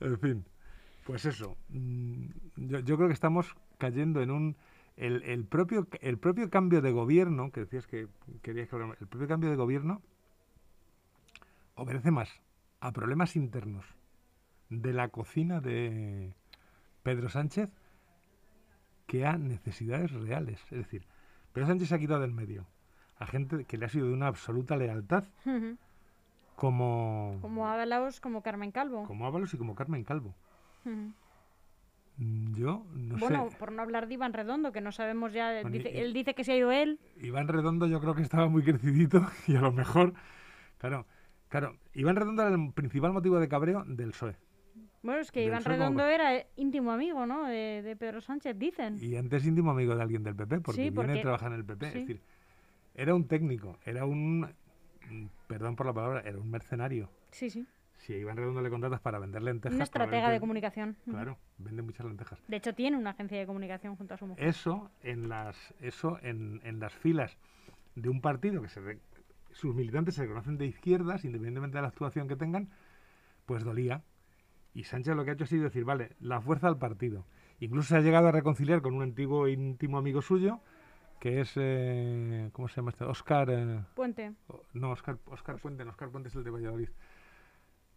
En 0.05 0.19
fin, 0.19 0.45
pues 1.05 1.25
eso. 1.25 1.57
Mm, 1.69 2.27
yo, 2.57 2.97
creo 2.97 3.09
que 3.09 3.15
estamos 3.15 3.57
cayendo 3.79 4.21
en 4.23 4.31
un... 4.31 4.57
El, 4.97 5.23
el, 5.23 5.47
propio, 5.47 5.89
el 6.01 6.19
propio 6.19 6.51
cambio 6.51 6.83
de 6.83 6.93
gobierno, 6.93 7.51
que 7.51 7.61
decías 7.61 7.87
que 7.87 8.09
querías 8.43 8.69
que 8.69 8.77
el 8.77 9.07
propio 9.07 9.27
cambio 9.27 9.49
de 9.49 9.57
gobierno 9.57 10.03
obedece 11.75 12.11
más 12.11 12.43
a 12.81 12.93
problemas 12.93 13.35
internos 13.35 13.87
de 14.69 14.93
la 14.93 15.09
cocina 15.09 15.61
de 15.61 16.35
Pedro 17.03 17.31
Sánchez 17.31 17.71
que 19.07 19.25
a 19.25 19.39
necesidades 19.39 20.13
reales. 20.13 20.61
Es 20.65 20.79
decir, 20.79 21.07
Pedro 21.55 21.69
Sánchez 21.69 21.89
se 21.89 21.95
ha 21.95 21.99
quitado 21.99 22.21
del 22.21 22.33
medio 22.33 22.67
a 23.23 23.27
gente 23.27 23.65
que 23.65 23.79
le 23.79 23.87
ha 23.87 23.89
sido 23.89 24.09
de 24.09 24.15
una 24.15 24.27
absoluta 24.27 24.77
lealtad, 24.77 25.25
como... 26.57 27.39
Como 27.41 27.67
Ábalos, 27.67 28.21
como 28.21 28.43
Carmen 28.43 28.71
Calvo. 28.71 29.05
Como 29.05 29.27
Ábalos 29.27 29.53
y 29.55 29.59
como 29.59 29.75
Carmen 29.75 30.05
Calvo. 30.05 30.35
Mm, 32.19 32.55
yo 32.55 32.85
no 32.95 33.19
sé. 33.19 33.25
Bueno, 33.25 33.49
por 33.59 33.73
no 33.73 33.83
hablar 33.83 34.07
de 34.07 34.15
Iván 34.15 34.33
Redondo, 34.33 34.73
que 34.73 34.81
no 34.81 34.93
sabemos 34.93 35.33
ya. 35.33 35.61
él 35.61 36.13
dice 36.13 36.35
que 36.35 36.45
se 36.45 36.53
ha 36.53 36.57
ido 36.57 36.73
él. 36.73 37.01
Iván 37.21 37.49
Redondo 37.49 37.87
yo 37.87 38.01
creo 38.01 38.15
que 38.15 38.23
estaba 38.23 38.49
muy 38.49 38.63
crecidito 38.63 39.27
y 39.47 39.57
a 39.57 39.61
lo 39.61 39.73
mejor. 39.73 40.15
Claro, 40.79 41.07
claro. 41.49 41.77
Iván 41.95 42.17
Redondo 42.17 42.43
era 42.43 42.55
el 42.55 42.73
principal 42.73 43.13
motivo 43.13 43.39
de 43.39 43.49
cabreo 43.49 43.85
del 43.85 44.11
PSOE. 44.11 44.37
Bueno, 45.03 45.21
es 45.21 45.33
que 45.33 45.45
Iván 45.45 45.65
Redondo 45.65 46.07
era 46.07 46.47
íntimo 46.57 46.93
amigo, 46.93 47.27
¿no? 47.27 47.47
De, 47.47 47.97
Pedro 47.99 48.21
Sánchez, 48.21 48.57
dicen. 48.57 48.99
Y 49.01 49.17
antes 49.17 49.45
íntimo 49.45 49.73
amigo 49.73 49.97
de 49.97 50.03
alguien 50.03 50.23
del 50.23 50.37
PP, 50.37 50.61
porque, 50.61 50.91
viene 50.91 51.19
a 51.19 51.23
trabajar 51.23 51.53
en 51.53 51.59
el 51.59 51.65
PP. 51.65 51.87
Es 51.87 51.95
decir, 51.95 52.23
era 52.95 53.15
un 53.15 53.27
técnico, 53.27 53.79
era 53.85 54.05
un. 54.05 54.49
Perdón 55.47 55.77
por 55.77 55.87
la 55.87 55.93
palabra, 55.93 56.21
era 56.21 56.39
un 56.39 56.51
mercenario. 56.51 57.11
Sí, 57.31 57.51
sí. 57.51 57.67
Si 57.99 58.13
a 58.15 58.19
Iván 58.19 58.37
Redondo 58.37 58.61
le 58.61 58.71
contratas 58.71 59.01
para 59.01 59.19
vender 59.21 59.43
lentejas. 59.43 59.75
Una 59.75 59.85
estratega 59.85 60.31
de 60.31 60.41
comunicación. 60.41 60.97
Claro, 61.05 61.39
vende 61.59 61.83
muchas 61.83 62.05
lentejas. 62.05 62.43
De 62.49 62.57
hecho, 62.57 62.75
tiene 62.75 62.97
una 62.97 63.11
agencia 63.11 63.39
de 63.39 63.47
comunicación 63.47 63.95
junto 63.95 64.15
a 64.15 64.17
su 64.17 64.27
mujer. 64.27 64.45
Eso 64.45 64.91
en 65.03 65.29
las, 65.29 65.57
eso 65.81 66.19
en, 66.23 66.61
en 66.65 66.81
las 66.81 66.93
filas 66.93 67.37
de 67.95 68.09
un 68.09 68.21
partido 68.21 68.61
que 68.61 68.69
se 68.69 68.81
sus 69.53 69.75
militantes 69.75 70.15
se 70.15 70.23
reconocen 70.23 70.59
de 70.59 70.67
izquierdas, 70.67 71.25
independientemente 71.25 71.79
de 71.79 71.83
la 71.83 71.89
actuación 71.89 72.27
que 72.27 72.37
tengan, 72.37 72.71
pues 73.47 73.65
dolía. 73.65 74.03
Y 74.75 74.85
Sánchez 74.85 75.15
lo 75.15 75.25
que 75.25 75.31
ha 75.31 75.35
hecho 75.35 75.45
ha 75.45 75.49
sido 75.49 75.65
decir, 75.65 75.85
vale, 75.85 76.17
la 76.21 76.41
fuerza 76.41 76.69
al 76.69 76.79
partido. 76.79 77.27
Incluso 77.61 77.89
se 77.89 77.97
ha 77.97 78.01
llegado 78.01 78.29
a 78.29 78.33
reconciliar 78.33 78.81
con 78.81 78.95
un 78.95 79.03
antiguo 79.03 79.47
íntimo 79.47 79.99
amigo 79.99 80.23
suyo, 80.23 80.61
que 81.23 81.41
es, 81.41 81.53
eh, 81.55 82.51
¿cómo 82.53 82.67
se 82.67 82.75
llama 82.75 82.91
este? 82.91 83.05
Oscar... 83.05 83.49
Eh, 83.49 83.81
Puente. 83.95 84.33
no, 84.73 84.91
Oscar, 84.91 85.19
Oscar 85.27 85.57
Puente, 85.57 85.85
no, 85.85 85.91
Oscar 85.91 86.09
Puente 86.09 86.29
es 86.29 86.35
el 86.35 86.43
de 86.43 86.51
Valladolid. 86.51 86.89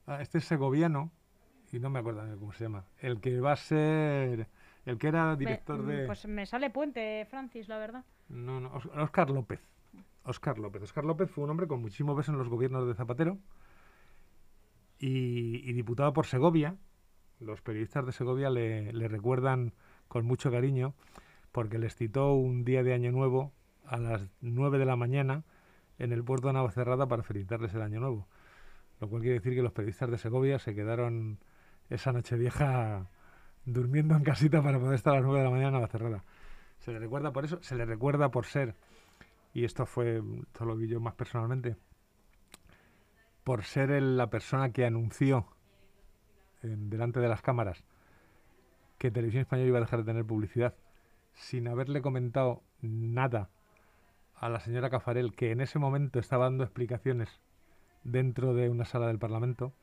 Ah, 0.06 0.22
este 0.22 0.38
es 0.38 0.46
segoviano, 0.46 1.10
y 1.72 1.80
no 1.80 1.90
me 1.90 1.98
acuerdo 1.98 2.22
cómo 2.38 2.54
se 2.54 2.66
llama. 2.66 2.86
El 3.00 3.20
que 3.22 3.40
va 3.40 3.54
a 3.54 3.56
ser... 3.56 4.48
El 4.86 5.00
que 5.00 5.08
era 5.08 5.36
director 5.36 5.82
mm, 5.82 5.88
de... 5.88 6.06
Pues 6.06 6.28
me 6.28 6.46
sale 6.46 6.70
Puente, 6.70 7.26
Francis, 7.28 7.68
la 7.68 7.80
verdad. 7.80 8.06
No, 8.30 8.60
no, 8.60 8.72
Oscar 8.94 9.32
López. 9.32 9.60
Oscar 10.26 10.60
López. 10.60 10.84
Oscar 10.84 11.04
López 11.04 11.32
fue 11.32 11.46
un 11.46 11.50
hombre 11.50 11.66
con 11.66 11.82
muchísimo 11.82 12.16
peso 12.16 12.32
en 12.32 12.38
los 12.38 12.48
gobiernos 12.48 12.88
de 12.88 12.94
Zapatero 12.94 13.40
y, 15.00 15.74
diputado 15.74 16.14
por 16.14 16.28
Segovia. 16.28 16.76
Los 17.40 17.62
periodistas 17.62 18.06
de 18.06 18.12
Segovia 18.12 18.52
le, 18.52 18.94
le 18.94 19.08
recuerdan 19.08 19.74
con 20.10 20.28
mucho 20.28 20.52
cariño 20.52 20.94
porque 21.56 21.80
les 21.80 21.96
citó 21.96 22.34
un 22.34 22.66
día 22.66 22.84
de 22.84 22.94
Año 22.94 23.14
Nuevo 23.14 23.54
a 23.86 23.96
las 23.98 24.28
9 24.42 24.78
de 24.78 24.84
la 24.84 24.98
mañana 24.98 25.46
en 26.00 26.12
el 26.12 26.22
puerto 26.22 26.48
de 26.48 26.54
Navacerrada 26.54 27.08
para 27.08 27.24
felicitarles 27.24 27.74
el 27.74 27.82
Año 27.82 28.02
Nuevo. 28.02 28.28
Lo 29.00 29.08
cual 29.08 29.22
quiere 29.22 29.36
decir 29.36 29.56
que 29.56 29.62
los 29.62 29.72
periodistas 29.72 30.12
de 30.12 30.18
Segovia 30.18 30.60
se 30.60 30.76
quedaron 30.76 31.40
esa 31.90 32.12
noche 32.12 32.36
vieja 32.36 33.08
durmiendo 33.64 34.18
en 34.18 34.24
casita 34.24 34.62
para 34.62 34.80
poder 34.80 34.96
estar 34.96 35.14
a 35.14 35.16
las 35.16 35.24
9 35.24 35.40
de 35.40 35.46
la 35.46 35.50
mañana 35.50 35.68
en 35.70 35.74
Navacerrada. 35.76 36.26
Se 36.80 36.92
le 36.92 37.00
recuerda 37.00 37.32
por 37.32 37.46
eso, 37.46 37.64
se 37.64 37.76
le 37.76 37.86
recuerda 37.86 38.32
por 38.32 38.46
ser, 38.48 38.76
y 39.54 39.64
esto 39.64 39.86
fue, 39.86 40.22
esto 40.42 40.66
lo 40.66 40.76
vi 40.76 40.90
yo 40.90 41.00
más 41.00 41.14
personalmente, 41.14 41.78
por 43.46 43.64
ser 43.64 43.92
la 44.02 44.30
persona 44.30 44.74
que 44.74 44.86
anunció 44.86 45.48
en, 46.64 46.90
delante 46.90 47.22
de 47.22 47.30
las 47.30 47.42
cámaras 47.42 47.86
que 48.98 49.10
Televisión 49.10 49.44
Española 49.44 49.70
iba 49.70 49.78
a 49.78 49.82
dejar 49.82 50.00
de 50.00 50.06
tener 50.06 50.26
publicidad 50.26 50.76
sin 51.36 51.68
haberle 51.68 52.02
comentado 52.02 52.64
nada 52.82 53.50
a 54.34 54.50
la 54.50 54.60
señora 54.60 54.90
Cafarel, 54.90 55.34
que 55.34 55.52
en 55.52 55.62
ese 55.62 55.80
momento 55.80 56.20
estaba 56.20 56.46
dando 56.46 56.64
explicaciones 56.64 57.42
dentro 58.04 58.54
de 58.54 58.70
una 58.70 58.86
sala 58.86 59.08
del 59.08 59.20
Parlamento. 59.20 59.74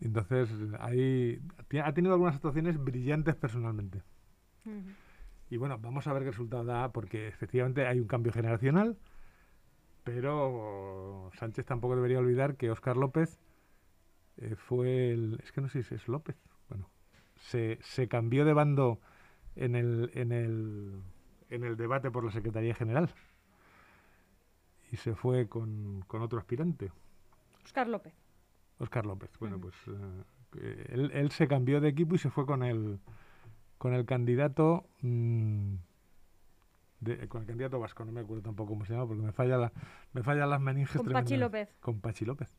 Entonces, 0.00 0.50
ahí 0.80 1.40
ha 1.82 1.92
tenido 1.92 2.14
algunas 2.14 2.36
actuaciones 2.36 2.82
brillantes 2.82 3.36
personalmente. 3.36 4.02
Y 5.50 5.56
bueno, 5.56 5.78
vamos 5.78 6.06
a 6.06 6.12
ver 6.12 6.24
qué 6.24 6.30
resultado 6.30 6.64
da, 6.64 6.92
porque 6.92 7.28
efectivamente 7.28 7.86
hay 7.86 8.00
un 8.00 8.06
cambio 8.06 8.32
generacional, 8.32 8.96
pero 10.02 11.30
Sánchez 11.34 11.66
tampoco 11.66 11.94
debería 11.94 12.18
olvidar 12.18 12.56
que 12.56 12.70
Óscar 12.70 12.96
López 12.96 13.38
eh, 14.38 14.56
fue 14.56 15.12
el... 15.12 15.38
Es 15.42 15.52
que 15.52 15.60
no 15.60 15.68
sé 15.68 15.82
si 15.82 15.94
es 15.94 16.08
López. 16.08 16.36
Bueno, 16.68 16.88
se, 17.36 17.78
se 17.82 18.08
cambió 18.08 18.44
de 18.44 18.54
bando 18.54 19.00
en 19.56 19.76
el, 19.76 20.10
en 20.14 20.32
el, 20.32 21.02
en 21.50 21.64
el 21.64 21.76
debate 21.76 22.10
por 22.10 22.24
la 22.24 22.30
Secretaría 22.30 22.74
General. 22.74 23.10
Y 24.90 24.96
se 24.96 25.14
fue 25.14 25.48
con, 25.48 26.02
con 26.06 26.22
otro 26.22 26.38
aspirante. 26.38 26.90
Oscar 27.64 27.88
López. 27.88 28.14
Oscar 28.78 29.06
López. 29.06 29.30
Bueno, 29.38 29.58
pues 29.58 29.74
eh, 29.86 30.86
él, 30.90 31.10
él, 31.14 31.30
se 31.30 31.48
cambió 31.48 31.80
de 31.80 31.88
equipo 31.88 32.14
y 32.14 32.18
se 32.18 32.30
fue 32.30 32.46
con 32.46 32.62
el, 32.62 32.98
con 33.78 33.94
el 33.94 34.04
candidato... 34.04 34.86
Mm, 35.00 35.76
con 37.28 37.40
el 37.40 37.48
candidato 37.48 37.80
vasco, 37.80 38.04
no 38.04 38.12
me 38.12 38.20
acuerdo 38.20 38.44
tampoco 38.44 38.74
cómo 38.74 38.84
se 38.84 38.92
llama, 38.92 39.08
porque 39.08 39.22
me 39.22 39.32
falla 39.32 39.56
la, 39.56 39.72
me 40.12 40.22
fallan 40.22 40.48
las 40.48 40.60
meninges. 40.60 40.96
Con 40.96 41.10
Pachi 41.10 41.36
López. 41.36 41.68
Con 41.80 42.00
Pachi 42.00 42.24
López. 42.24 42.56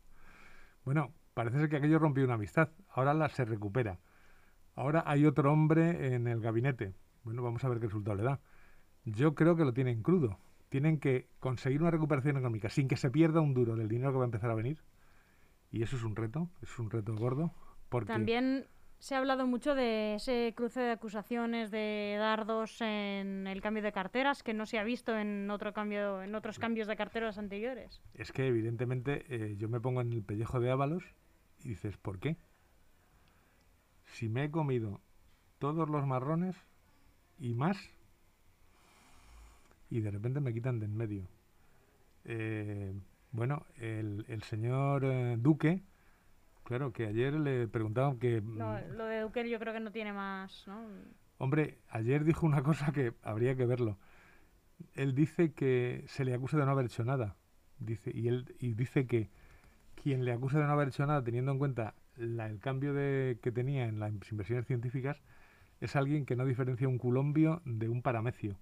Bueno, 0.84 1.14
parece 1.34 1.60
ser 1.60 1.70
que 1.70 1.78
aquello 1.78 1.98
rompió 1.98 2.26
una 2.26 2.34
amistad. 2.34 2.70
Ahora 2.90 3.14
la 3.14 3.30
se 3.30 3.46
recupera. 3.46 4.00
Ahora 4.76 5.04
hay 5.06 5.26
otro 5.26 5.52
hombre 5.52 6.14
en 6.14 6.28
el 6.28 6.42
gabinete. 6.42 6.94
Bueno, 7.24 7.44
vamos 7.44 7.64
a 7.64 7.70
ver 7.70 7.80
qué 7.80 7.88
resultado 7.88 8.18
le 8.18 8.24
da. 8.24 8.40
Yo 9.06 9.36
creo 9.36 9.56
que 9.56 9.66
lo 9.66 9.74
tienen 9.74 10.02
crudo. 10.02 10.40
Tienen 10.70 11.00
que 11.00 11.30
conseguir 11.40 11.82
una 11.82 11.92
recuperación 11.92 12.38
económica 12.38 12.70
sin 12.70 12.88
que 12.88 12.98
se 12.98 13.12
pierda 13.12 13.42
un 13.42 13.54
duro 13.54 13.76
del 13.76 13.88
dinero 13.88 14.12
que 14.12 14.18
va 14.18 14.24
a 14.24 14.26
empezar 14.26 14.50
a 14.50 14.56
venir. 14.56 14.82
Y 15.72 15.84
eso 15.84 15.96
es 15.96 16.04
un 16.04 16.16
reto, 16.16 16.50
es 16.62 16.80
un 16.80 16.90
reto 16.90 17.16
gordo. 17.16 17.52
Porque 17.90 18.12
También 18.12 18.68
se 19.04 19.16
ha 19.16 19.20
hablado 19.20 19.46
mucho 19.46 19.76
de 19.76 20.16
ese 20.16 20.54
cruce 20.56 20.80
de 20.80 20.92
acusaciones 20.92 21.72
de 21.72 22.16
dardos 22.18 22.80
en 22.82 23.48
el 23.48 23.62
cambio 23.62 23.84
de 23.84 23.92
carteras 23.92 24.44
que 24.44 24.54
no 24.54 24.66
se 24.66 24.80
ha 24.80 24.84
visto 24.84 25.18
en 25.18 25.52
otro 25.52 25.74
cambio, 25.74 26.24
en 26.24 26.34
otros 26.36 26.58
cambios 26.58 26.88
de 26.88 26.96
carteras 26.96 27.38
anteriores. 27.38 28.02
Es 28.14 28.32
que 28.32 28.48
evidentemente 28.48 29.26
eh, 29.28 29.58
yo 29.58 29.68
me 29.68 29.82
pongo 29.82 30.02
en 30.02 30.14
el 30.14 30.24
pellejo 30.24 30.60
de 30.60 30.72
Ábalos 30.72 31.04
y 31.64 31.70
dices, 31.70 31.98
¿por 31.98 32.20
qué? 32.20 32.38
Si 34.14 34.30
me 34.30 34.46
he 34.46 34.52
comido 34.52 35.02
todos 35.60 35.90
los 35.90 36.06
marrones 36.06 36.56
y 37.40 37.54
más, 37.54 37.78
y 39.90 40.02
de 40.02 40.12
repente 40.12 40.40
me 40.40 40.54
quitan 40.54 40.80
de 40.80 40.86
en 40.86 40.96
medio. 40.96 41.28
Eh, 42.26 42.94
bueno, 43.32 43.66
el, 43.78 44.26
el 44.28 44.44
señor 44.44 45.04
eh, 45.04 45.36
Duque, 45.38 45.82
claro, 46.64 46.94
que 46.94 47.08
ayer 47.08 47.34
le 47.34 47.68
preguntaban 47.68 48.20
que... 48.20 48.42
No, 48.42 48.74
mm, 48.74 48.96
lo 48.96 49.06
de 49.06 49.22
Duque 49.22 49.50
yo 49.50 49.60
creo 49.60 49.74
que 49.74 49.80
no 49.80 49.92
tiene 49.92 50.14
más, 50.14 50.68
¿no? 50.68 50.86
Hombre, 51.40 51.80
ayer 51.90 52.24
dijo 52.24 52.46
una 52.46 52.62
cosa 52.62 52.92
que 52.92 53.14
habría 53.24 53.56
que 53.56 53.66
verlo. 53.66 53.98
Él 54.94 55.16
dice 55.16 55.54
que 55.54 56.06
se 56.08 56.24
le 56.24 56.34
acusa 56.34 56.58
de 56.58 56.66
no 56.66 56.72
haber 56.72 56.86
hecho 56.86 57.04
nada. 57.04 57.36
Dice, 57.80 58.12
y 58.14 58.28
él 58.28 58.56
y 58.60 58.74
dice 58.76 59.08
que 59.08 59.30
quien 59.96 60.24
le 60.24 60.32
acusa 60.32 60.60
de 60.60 60.66
no 60.66 60.72
haber 60.72 60.90
hecho 60.90 61.06
nada, 61.06 61.24
teniendo 61.24 61.52
en 61.52 61.58
cuenta 61.58 61.96
el 62.18 62.60
cambio 62.60 62.94
de, 62.94 63.40
que 63.42 63.52
tenía 63.52 63.86
en 63.86 64.00
las 64.00 64.12
inversiones 64.32 64.66
científicas, 64.66 65.22
es 65.82 65.96
alguien 65.96 66.26
que 66.26 66.36
no 66.36 66.46
diferencia 66.46 66.88
un 66.88 66.98
culombio 66.98 67.62
de 67.66 67.90
un 67.90 68.02
paramecio. 68.02 68.58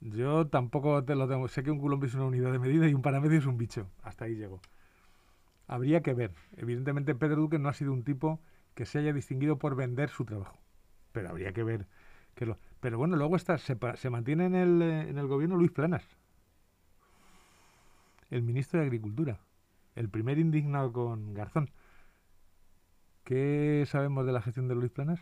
Yo 0.00 0.48
tampoco 0.48 1.04
te 1.04 1.14
lo 1.14 1.28
tengo. 1.28 1.48
Sé 1.48 1.62
que 1.62 1.70
un 1.70 1.78
culombio 1.78 2.08
es 2.08 2.14
una 2.14 2.24
unidad 2.24 2.52
de 2.52 2.58
medida 2.58 2.88
y 2.88 2.94
un 2.94 3.02
paramecio 3.02 3.38
es 3.38 3.46
un 3.46 3.56
bicho. 3.56 3.88
Hasta 4.02 4.24
ahí 4.24 4.34
llego. 4.34 4.60
Habría 5.68 6.02
que 6.02 6.12
ver. 6.12 6.32
Evidentemente, 6.56 7.14
Pedro 7.14 7.36
Duque 7.36 7.58
no 7.58 7.68
ha 7.68 7.72
sido 7.72 7.92
un 7.92 8.02
tipo 8.02 8.40
que 8.74 8.84
se 8.84 8.98
haya 8.98 9.12
distinguido 9.12 9.58
por 9.58 9.76
vender 9.76 10.10
su 10.10 10.24
trabajo. 10.24 10.58
Pero 11.12 11.30
habría 11.30 11.52
que 11.52 11.62
ver. 11.62 11.86
Que 12.34 12.46
lo... 12.46 12.58
Pero 12.80 12.98
bueno, 12.98 13.16
luego 13.16 13.36
está, 13.36 13.58
se, 13.58 13.78
se 13.94 14.10
mantiene 14.10 14.46
en 14.46 14.54
el, 14.54 14.82
en 14.82 15.18
el 15.18 15.26
gobierno 15.28 15.56
Luis 15.56 15.70
Planas, 15.70 16.04
el 18.30 18.42
ministro 18.42 18.80
de 18.80 18.86
Agricultura, 18.86 19.38
el 19.94 20.08
primer 20.08 20.38
indignado 20.38 20.92
con 20.92 21.32
Garzón. 21.34 21.70
¿Qué 23.24 23.84
sabemos 23.86 24.26
de 24.26 24.32
la 24.32 24.42
gestión 24.42 24.68
de 24.68 24.74
Luis 24.74 24.90
Planas? 24.90 25.20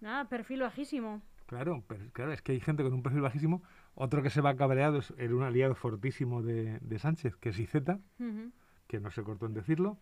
Nada, 0.00 0.28
perfil 0.28 0.60
bajísimo. 0.62 1.22
Claro, 1.46 1.84
pero, 1.86 2.10
claro, 2.12 2.32
es 2.32 2.42
que 2.42 2.52
hay 2.52 2.60
gente 2.60 2.82
con 2.82 2.92
un 2.92 3.02
perfil 3.02 3.20
bajísimo. 3.20 3.62
Otro 3.94 4.22
que 4.22 4.30
se 4.30 4.40
va 4.40 4.56
cabreado 4.56 4.98
es 4.98 5.12
el, 5.18 5.34
un 5.34 5.42
aliado 5.42 5.74
fortísimo 5.74 6.42
de, 6.42 6.80
Sánchez, 6.98 7.36
que 7.36 7.50
es 7.50 7.58
Iceta, 7.58 8.00
que 8.86 9.00
no 9.00 9.10
se 9.10 9.22
cortó 9.22 9.46
en 9.46 9.54
decirlo. 9.54 9.98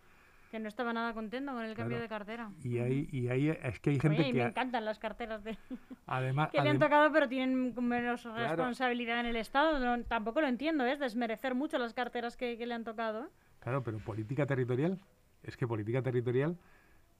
Que 0.50 0.58
no 0.58 0.68
estaba 0.68 0.92
nada 0.92 1.14
contento 1.14 1.52
con 1.52 1.64
el 1.64 1.76
cambio 1.76 2.00
de 2.00 2.08
cartera. 2.08 2.50
Y 2.64 2.78
ahí, 2.78 3.08
y 3.12 3.28
ahí 3.28 3.50
es 3.50 3.78
que 3.78 3.90
hay 3.90 4.00
gente 4.00 4.24
que... 4.24 4.32
me 4.32 4.42
encantan 4.42 4.84
las 4.84 4.98
carteras 4.98 5.44
de... 5.44 5.56
Además, 6.06 6.50
que 6.50 6.60
le 6.60 6.70
han 6.70 6.78
tocado 6.80 7.12
pero 7.12 7.28
tienen 7.28 7.72
menos 7.80 8.24
responsabilidad 8.24 9.20
en 9.20 9.26
el 9.26 9.36
Estado. 9.36 10.02
tampoco 10.04 10.40
lo 10.40 10.48
entiendo, 10.48 10.84
es 10.84 10.98
desmerecer 10.98 11.54
mucho 11.54 11.78
las 11.78 11.94
carteras 11.94 12.36
que, 12.36 12.56
le 12.56 12.74
han 12.74 12.82
tocado. 12.82 13.26
¿eh? 13.26 13.28
Claro, 13.60 13.84
pero 13.84 13.98
política 13.98 14.46
territorial, 14.46 15.00
es 15.42 15.56
que 15.56 15.66
política 15.66 16.02
territorial 16.02 16.58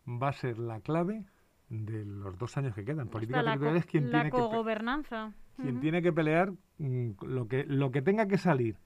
va 0.06 0.28
a 0.28 0.32
ser 0.32 0.58
la 0.58 0.80
clave 0.80 1.24
de 1.68 2.04
los 2.04 2.38
dos 2.38 2.56
años 2.56 2.74
que 2.74 2.84
quedan. 2.84 3.08
Política 3.08 3.42
territorial 3.42 3.76
es 3.76 3.86
quien 3.86 4.10
tiene 4.10 4.30
que 4.30 5.30
quien 5.56 5.80
tiene 5.80 6.02
que 6.02 6.12
pelear 6.12 6.52
mm, 6.78 7.10
lo 7.22 7.46
que 7.46 7.64
lo 7.64 7.90
que 7.90 8.02
tenga 8.02 8.26
que 8.26 8.38
salir 8.38 8.76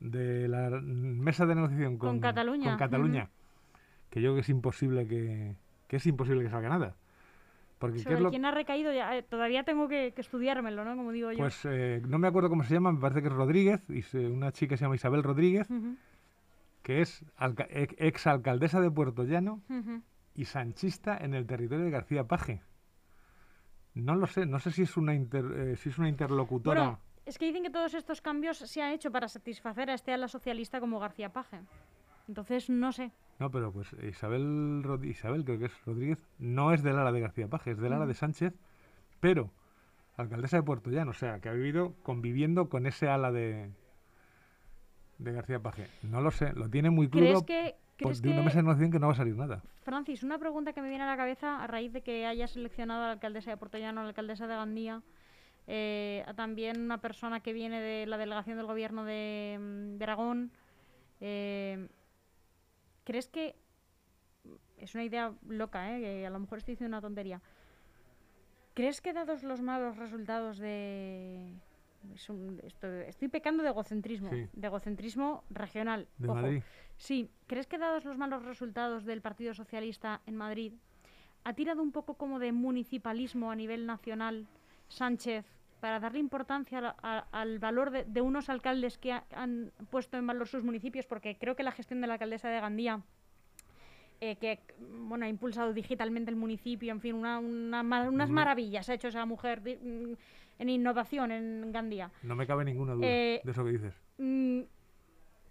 de 0.00 0.48
la 0.48 0.70
mesa 0.80 1.46
de 1.46 1.54
negociación 1.54 1.98
con, 1.98 2.20
Cataluña, 2.20 2.70
con 2.70 2.78
Cataluña 2.78 3.30
que 4.14 4.20
yo 4.20 4.28
creo 4.28 4.34
que 4.36 4.40
es 4.42 4.48
imposible 4.48 5.08
que, 5.08 5.56
que 5.88 5.96
es 5.96 6.06
imposible 6.06 6.44
que 6.44 6.50
salga 6.50 6.68
nada. 6.68 6.96
Porque 7.80 7.98
Sobre 7.98 8.30
quién 8.30 8.44
ha 8.44 8.52
recaído, 8.52 8.92
ya, 8.92 9.16
eh, 9.16 9.24
todavía 9.24 9.64
tengo 9.64 9.88
que, 9.88 10.14
estudiármelo, 10.16 10.84
¿no? 10.84 10.96
Como 10.96 11.10
digo 11.10 11.32
yo. 11.32 11.38
Pues 11.38 11.64
eh, 11.64 12.00
no 12.06 12.18
me 12.18 12.28
acuerdo 12.28 12.48
cómo 12.48 12.62
se 12.62 12.74
llama, 12.74 12.92
me 12.92 13.00
parece 13.00 13.22
que 13.22 13.26
es 13.26 13.34
Rodríguez, 13.34 13.82
y 13.90 14.16
una 14.16 14.52
chica 14.52 14.70
que 14.70 14.76
se 14.76 14.84
llama 14.84 14.94
Isabel 14.94 15.24
Rodríguez, 15.24 15.68
que 16.84 17.00
es 17.00 17.24
ex 17.38 18.26
alcaldesa 18.26 18.80
de 18.80 18.90
Puerto 18.90 19.24
Llano, 19.24 19.62
y 20.34 20.44
sanchista 20.44 21.16
en 21.16 21.34
el 21.34 21.46
territorio 21.46 21.86
de 21.86 21.90
García 21.90 22.24
Paje. 22.24 22.62
No 23.94 24.14
lo 24.14 24.26
sé, 24.26 24.44
no 24.44 24.58
sé 24.58 24.70
si 24.70 24.82
es 24.82 24.96
una, 24.96 25.14
eh, 25.14 25.76
si 25.76 25.88
es 25.88 25.98
una 25.98 26.08
interlocutora. 26.08 26.98
es 27.24 27.38
que 27.38 27.46
dicen 27.46 27.62
que 27.62 27.70
todos 27.70 27.94
estos 27.94 28.20
cambios 28.20 28.58
se 28.58 28.82
han 28.82 28.92
hecho 28.92 29.10
para 29.10 29.28
satisfacer 29.28 29.88
a 29.88 29.94
este 29.94 30.12
ala 30.12 30.28
socialista 30.28 30.78
como 30.78 31.00
García 31.00 31.32
Paje. 31.32 31.60
Entonces, 32.28 32.68
no 32.68 32.92
sé. 32.92 33.12
No, 33.38 33.50
pero 33.50 33.72
pues 33.72 33.94
Isabel, 34.02 34.84
Isabel 35.04 35.44
creo 35.44 35.58
que 35.58 35.66
es 35.66 35.84
Rodríguez, 35.86 36.18
no 36.38 36.72
es 36.72 36.82
del 36.82 36.98
ala 36.98 37.12
de 37.12 37.20
García 37.20 37.48
Paje, 37.48 37.70
es 37.70 37.78
del 37.78 37.94
ala 37.94 38.06
de 38.06 38.14
Sánchez, 38.14 38.52
pero 39.20 39.50
alcaldesa 40.16 40.58
de 40.58 40.62
Puerto 40.64 40.90
Llano, 40.90 41.12
o 41.12 41.14
sea, 41.14 41.40
que 41.40 41.48
ha 41.48 41.52
vivido 41.52 41.94
conviviendo 42.02 42.68
con 42.68 42.86
ese 42.86 43.08
ala 43.08 43.32
de, 43.32 43.70
de 45.24 45.32
García 45.32 45.60
Paje. 45.60 45.88
No 46.02 46.20
lo 46.20 46.30
sé, 46.30 46.52
lo 46.52 46.68
tiene 46.68 46.90
muy 46.90 47.08
crudo. 47.08 47.44
que, 47.44 47.76
pues 47.98 48.20
de 48.22 48.30
una 48.30 48.42
mesa 48.42 48.62
de 48.62 48.90
que 48.90 48.98
no 48.98 49.06
va 49.06 49.12
a 49.12 49.16
salir 49.16 49.36
nada. 49.36 49.62
Francis, 49.82 50.22
una 50.22 50.38
pregunta 50.38 50.72
que 50.72 50.82
me 50.82 50.88
viene 50.88 51.04
a 51.04 51.06
la 51.06 51.16
cabeza 51.16 51.62
a 51.62 51.66
raíz 51.66 51.92
de 51.92 52.02
que 52.02 52.26
haya 52.26 52.46
seleccionado 52.46 53.02
a 53.02 53.06
la 53.06 53.12
alcaldesa 53.12 53.50
de 53.50 53.56
Portollano, 53.56 54.00
a 54.00 54.04
la 54.04 54.10
alcaldesa 54.10 54.46
de 54.46 54.54
Gandía, 54.54 55.02
eh, 55.66 56.24
también 56.36 56.80
una 56.80 57.00
persona 57.00 57.40
que 57.40 57.52
viene 57.52 57.80
de 57.80 58.06
la 58.06 58.18
delegación 58.18 58.56
del 58.56 58.66
gobierno 58.66 59.04
de, 59.04 59.58
mm, 59.60 60.02
Aragón. 60.02 60.52
Eh, 61.20 61.88
¿Crees 63.04 63.28
que 63.28 63.56
es 64.78 64.94
una 64.94 65.04
idea 65.04 65.32
loca, 65.48 65.96
eh, 65.96 66.00
que 66.00 66.26
a 66.26 66.30
lo 66.30 66.38
mejor 66.38 66.58
estoy 66.58 66.72
diciendo 66.72 66.96
una 66.96 67.00
tontería? 67.00 67.40
¿Crees 68.74 69.00
que 69.00 69.12
dados 69.12 69.44
los 69.44 69.62
malos 69.62 69.96
resultados 69.96 70.58
de, 70.58 71.54
estoy 72.12 73.28
pecando 73.28 73.62
de 73.62 73.70
egocentrismo, 73.70 74.30
de 74.30 74.66
egocentrismo 74.66 75.44
regional. 75.50 76.06
De 76.18 76.28
Madrid. 76.28 76.62
Sí, 76.96 77.30
¿crees 77.46 77.66
que 77.66 77.78
dados 77.78 78.04
los 78.04 78.18
malos 78.18 78.44
resultados 78.44 79.04
del 79.04 79.20
Partido 79.20 79.54
Socialista 79.54 80.20
en 80.26 80.36
Madrid, 80.36 80.72
ha 81.44 81.52
tirado 81.52 81.82
un 81.82 81.92
poco 81.92 82.14
como 82.14 82.38
de 82.38 82.52
municipalismo 82.52 83.50
a 83.50 83.56
nivel 83.56 83.86
nacional 83.86 84.46
Sánchez 84.88 85.44
para 85.80 86.00
darle 86.00 86.18
importancia 86.18 86.96
al 87.00 87.58
valor 87.58 87.90
de, 87.90 88.20
unos 88.20 88.48
alcaldes 88.48 88.96
que 88.96 89.12
han 89.12 89.70
puesto 89.90 90.16
en 90.16 90.26
valor 90.26 90.48
sus 90.48 90.64
municipios? 90.64 91.06
Porque 91.06 91.36
creo 91.36 91.56
que 91.56 91.62
la 91.62 91.72
gestión 91.72 92.00
de 92.00 92.06
la 92.06 92.14
alcaldesa 92.14 92.48
de 92.48 92.60
Gandía 92.60 93.02
eh, 94.20 94.36
que 94.36 94.60
bueno, 94.78 95.26
ha 95.26 95.28
impulsado 95.28 95.74
digitalmente 95.74 96.30
el 96.30 96.36
municipio, 96.36 96.92
en 96.92 97.00
fin, 97.00 97.14
una, 97.14 97.38
unas 97.38 98.30
maravillas 98.30 98.88
ha 98.88 98.94
hecho 98.94 99.08
esa 99.08 99.26
mujer 99.26 99.60
mm, 99.60 100.12
en 100.58 100.68
innovación 100.68 101.30
en 101.32 101.72
Gandía. 101.72 102.10
No 102.22 102.36
me 102.36 102.46
cabe 102.46 102.64
ninguna 102.64 102.94
duda 102.94 103.06
eh, 103.06 103.40
de 103.44 103.50
eso 103.50 103.64
que 103.64 103.70
dices. 103.70 103.94
Mm, 104.18 104.60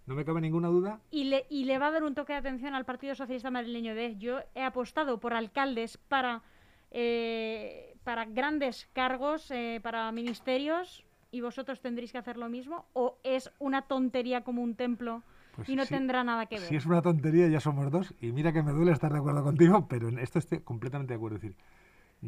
no 0.06 0.14
me 0.14 0.24
cabe 0.24 0.40
ninguna 0.40 0.68
duda. 0.68 1.00
Y 1.10 1.24
le, 1.24 1.46
y 1.48 1.64
le 1.64 1.78
va 1.78 1.88
a 1.88 1.90
dar 1.90 2.04
un 2.04 2.14
toque 2.14 2.34
de 2.34 2.40
atención 2.40 2.74
al 2.74 2.84
Partido 2.84 3.14
Socialista 3.14 3.50
Madrileño 3.50 3.94
de 3.94 4.16
yo 4.18 4.40
he 4.54 4.62
apostado 4.62 5.18
por 5.18 5.32
alcaldes 5.32 5.96
para, 5.96 6.42
eh, 6.90 7.96
para 8.04 8.26
grandes 8.26 8.88
cargos, 8.92 9.50
eh, 9.50 9.80
para 9.82 10.10
ministerios, 10.12 11.04
y 11.30 11.40
vosotros 11.40 11.80
tendréis 11.80 12.12
que 12.12 12.18
hacer 12.18 12.36
lo 12.36 12.48
mismo, 12.48 12.86
o 12.92 13.18
es 13.24 13.50
una 13.58 13.82
tontería 13.82 14.42
como 14.42 14.62
un 14.62 14.74
templo 14.76 15.22
pues 15.56 15.68
y 15.68 15.76
no 15.76 15.86
tendrá 15.86 16.22
nada 16.22 16.46
que 16.46 16.56
ver. 16.56 16.68
Si 16.68 16.76
es 16.76 16.86
una 16.86 17.00
tontería, 17.00 17.48
ya 17.48 17.60
somos 17.60 17.90
dos, 17.90 18.14
y 18.20 18.32
mira 18.32 18.52
que 18.52 18.62
me 18.62 18.72
duele 18.72 18.92
estar 18.92 19.12
de 19.12 19.18
acuerdo 19.18 19.42
contigo, 19.42 19.88
pero 19.88 20.08
en 20.08 20.18
esto 20.18 20.38
estoy 20.38 20.60
completamente 20.60 21.14
de 21.14 21.16
acuerdo. 21.16 21.36
Es 21.36 21.42
decir, 21.42 21.56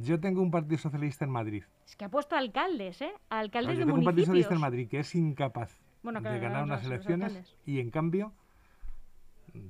yo 0.02 0.20
tengo 0.20 0.42
un 0.42 0.50
partido 0.50 0.78
socialista 0.78 1.24
en 1.24 1.30
Madrid. 1.30 1.64
Es 1.86 1.96
que 1.96 2.04
ha 2.04 2.10
puesto 2.10 2.36
alcaldes, 2.36 3.00
¿eh? 3.00 3.12
Alcaldes 3.30 3.78
de 3.78 3.84
tengo 3.84 3.96
un 3.96 4.04
partido 4.04 4.26
socialista 4.26 4.54
en 4.54 4.60
Madrid 4.60 4.88
que 4.88 4.98
es 4.98 5.14
incapaz 5.14 5.80
de 6.02 6.38
ganar 6.38 6.64
unas 6.64 6.84
elecciones 6.84 7.56
y 7.64 7.80
en 7.80 7.90
cambio 7.90 8.32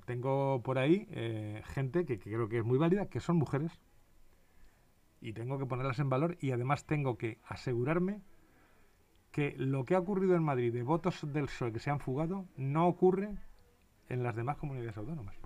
tengo 0.04 0.62
por 0.62 0.78
ahí 0.78 1.06
eh, 1.10 1.62
gente 1.66 2.04
que, 2.04 2.18
creo 2.18 2.48
que 2.48 2.58
es 2.58 2.64
muy 2.64 2.76
válida, 2.76 3.06
que 3.06 3.20
son 3.20 3.36
mujeres 3.36 3.80
y 5.20 5.32
tengo 5.32 5.58
que 5.58 5.66
ponerlas 5.66 6.00
en 6.00 6.10
valor 6.10 6.36
y 6.40 6.50
además 6.50 6.84
tengo 6.86 7.16
que 7.16 7.38
asegurarme 7.46 8.20
que 9.30 9.54
lo 9.56 9.84
que 9.84 9.94
ha 9.94 10.00
ocurrido 10.00 10.34
en 10.34 10.42
Madrid 10.42 10.72
de 10.72 10.82
votos 10.82 11.20
del 11.32 11.44
PSOE 11.44 11.72
que 11.72 11.78
se 11.78 11.90
han 11.90 12.00
fugado 12.00 12.46
no 12.56 12.88
ocurre 12.88 13.36
en 14.08 14.22
las 14.24 14.34
demás 14.34 14.56
comunidades 14.56 14.96
autónomas. 14.96 15.36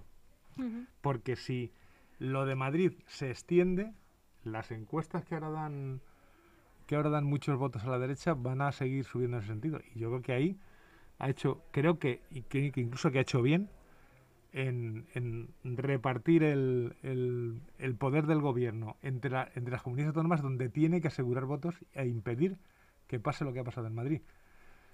Porque 1.01 1.37
si 1.37 1.73
lo 2.19 2.47
de 2.47 2.55
Madrid 2.55 2.93
se 3.07 3.31
extiende, 3.31 3.93
las 4.44 4.70
encuestas 4.70 5.24
que 5.24 5.35
ahora 5.35 5.50
dan 5.50 6.00
que 6.87 6.96
ahora 6.96 7.11
dan 7.11 7.24
muchos 7.24 7.57
votos 7.57 7.85
a 7.85 7.88
la 7.88 8.00
derecha 8.00 8.35
van 8.35 8.61
a 8.62 8.72
seguir 8.72 9.05
subiendo 9.05 9.37
en 9.37 9.42
ese 9.44 9.53
sentido. 9.53 9.81
Y 9.94 10.00
yo 10.00 10.09
creo 10.09 10.22
que 10.22 10.33
ahí 10.33 10.59
ha 11.20 11.31
hecho, 11.31 11.62
creo 11.70 12.00
que, 12.00 12.20
y 12.31 12.42
que, 12.42 12.72
incluso 12.74 13.12
que 13.12 13.18
ha 13.18 13.22
hecho 13.22 13.42
bien 13.42 13.68
en, 14.53 15.07
repartir 15.62 16.42
el, 16.42 16.96
el, 17.03 17.94
poder 17.94 18.26
del 18.26 18.40
gobierno 18.40 18.96
entre, 19.03 19.38
entre 19.55 19.70
las 19.70 19.83
comunidades 19.83 20.09
autónomas 20.09 20.42
donde 20.42 20.68
tiene 20.68 21.00
que 21.00 21.07
asegurar 21.07 21.44
votos 21.44 21.76
e 21.92 22.09
impedir 22.09 22.59
que 23.07 23.20
pase 23.20 23.44
lo 23.44 23.53
que 23.53 23.61
ha 23.61 23.64
pasado 23.64 23.87
en 23.87 23.94
Madrid. 23.94 24.22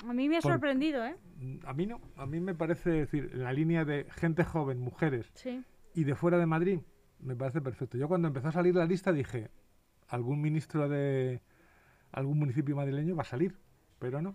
A 0.06 0.12
mí 0.12 0.28
me 0.28 0.36
ha 0.36 0.42
sorprendido, 0.42 1.02
¿eh? 1.04 1.16
A 1.64 1.72
mí 1.72 1.86
no, 1.86 2.00
a 2.16 2.26
mí 2.26 2.40
me 2.40 2.54
parece 2.54 2.90
decir, 2.90 3.34
la 3.34 3.52
línea 3.52 3.86
de 3.86 4.04
gente 4.10 4.44
joven, 4.44 4.78
mujeres 4.78 5.32
y 5.94 6.04
de 6.04 6.14
fuera 6.14 6.36
de 6.36 6.44
Madrid, 6.46 6.80
me 7.20 7.36
parece 7.36 7.60
perfecto. 7.60 7.98
Yo 7.98 8.08
cuando 8.08 8.28
empezó 8.28 8.48
a 8.48 8.52
salir 8.52 8.74
la 8.74 8.86
lista 8.86 9.12
dije, 9.12 9.50
algún 10.08 10.40
ministro 10.40 10.88
de 10.88 11.40
algún 12.12 12.38
municipio 12.38 12.76
madrileño 12.76 13.16
va 13.16 13.22
a 13.22 13.26
salir, 13.26 13.56
pero 13.98 14.22
no. 14.22 14.34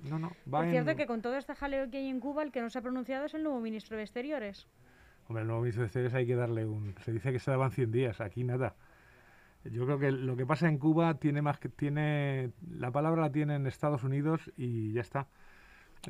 No, 0.00 0.18
no, 0.18 0.32
es 0.64 0.70
cierto 0.70 0.96
que 0.96 1.06
con 1.06 1.22
todo 1.22 1.36
este 1.36 1.54
jaleo 1.54 1.88
que 1.88 1.98
hay 1.98 2.08
en 2.08 2.18
Cuba, 2.18 2.42
el 2.42 2.50
que 2.50 2.60
no 2.60 2.68
se 2.70 2.78
ha 2.78 2.82
pronunciado 2.82 3.26
es 3.26 3.34
el 3.34 3.44
nuevo 3.44 3.60
ministro 3.60 3.96
de 3.96 4.02
Exteriores. 4.02 4.66
Hombre, 5.28 5.42
el 5.42 5.46
nuevo 5.46 5.62
ministro 5.62 5.82
de 5.82 5.86
Exteriores 5.86 6.14
hay 6.14 6.26
que 6.26 6.34
darle 6.34 6.66
un... 6.66 6.96
Se 7.04 7.12
dice 7.12 7.30
que 7.30 7.38
se 7.38 7.52
daban 7.52 7.70
100 7.70 7.92
días, 7.92 8.20
aquí 8.20 8.42
nada. 8.42 8.74
Yo 9.64 9.84
creo 9.84 10.00
que 10.00 10.10
lo 10.10 10.36
que 10.36 10.44
pasa 10.44 10.68
en 10.68 10.78
Cuba 10.78 11.14
tiene 11.14 11.40
más 11.40 11.60
que... 11.60 11.68
tiene 11.68 12.50
La 12.68 12.90
palabra 12.90 13.22
la 13.22 13.30
tiene 13.30 13.54
en 13.54 13.68
Estados 13.68 14.02
Unidos 14.02 14.50
y 14.56 14.92
ya 14.92 15.02
está. 15.02 15.28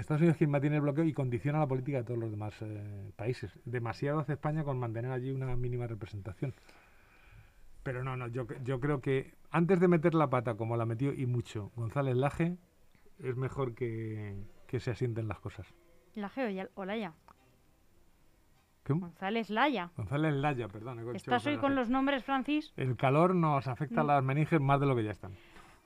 Estados 0.01 0.21
Unidos 0.21 0.35
es 0.35 0.39
quien 0.39 0.51
mantiene 0.51 0.77
el 0.77 0.83
bloqueo 0.83 1.05
y 1.05 1.13
condiciona 1.13 1.59
la 1.59 1.67
política 1.67 1.99
de 1.99 2.05
todos 2.05 2.19
los 2.19 2.31
demás 2.31 2.55
eh, 2.63 3.13
países. 3.15 3.53
Demasiado 3.65 4.21
hace 4.21 4.33
España 4.33 4.65
con 4.65 4.79
mantener 4.79 5.11
allí 5.11 5.31
una 5.31 5.55
mínima 5.55 5.87
representación. 5.87 6.55
Pero 7.83 8.03
no, 8.03 8.17
no, 8.17 8.29
yo, 8.29 8.47
yo 8.65 8.81
creo 8.81 9.01
que 9.01 9.35
antes 9.51 9.81
de 9.81 9.89
meter 9.89 10.15
la 10.15 10.31
pata 10.31 10.55
como 10.55 10.77
la 10.77 10.87
metió 10.87 11.13
y 11.13 11.27
mucho 11.27 11.73
González 11.77 12.17
Laje, 12.17 12.57
es 13.19 13.37
mejor 13.37 13.75
que, 13.75 14.35
que 14.67 14.81
se 14.81 14.93
asienten 14.93 15.29
las 15.29 15.41
cosas. 15.41 15.67
Laje 16.15 16.69
o 16.75 16.85
Laya. 16.85 17.13
González 18.89 19.51
Laya. 19.51 19.91
González 19.97 20.35
Laya, 20.35 20.69
perdón. 20.69 21.15
¿Estás 21.15 21.47
hoy 21.47 21.59
con 21.59 21.75
los 21.75 21.89
nombres, 21.89 22.25
Francis? 22.25 22.73
El 22.77 22.97
calor 22.97 23.35
nos 23.35 23.69
afecta 23.69 24.01
a 24.01 24.05
las 24.05 24.25
meninges 24.25 24.61
más 24.61 24.81
de 24.81 24.87
lo 24.87 24.97
que 24.97 25.05
ya 25.05 25.13
están. 25.13 25.33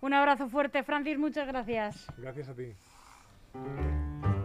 Un 0.01 0.15
abrazo 0.15 0.49
fuerte, 0.49 0.83
Francis, 0.83 1.19
muchas 1.19 1.47
gracias. 1.47 2.07
Gracias 2.17 2.49
a 2.49 2.55
ti. 2.55 2.73
Música 3.65 4.36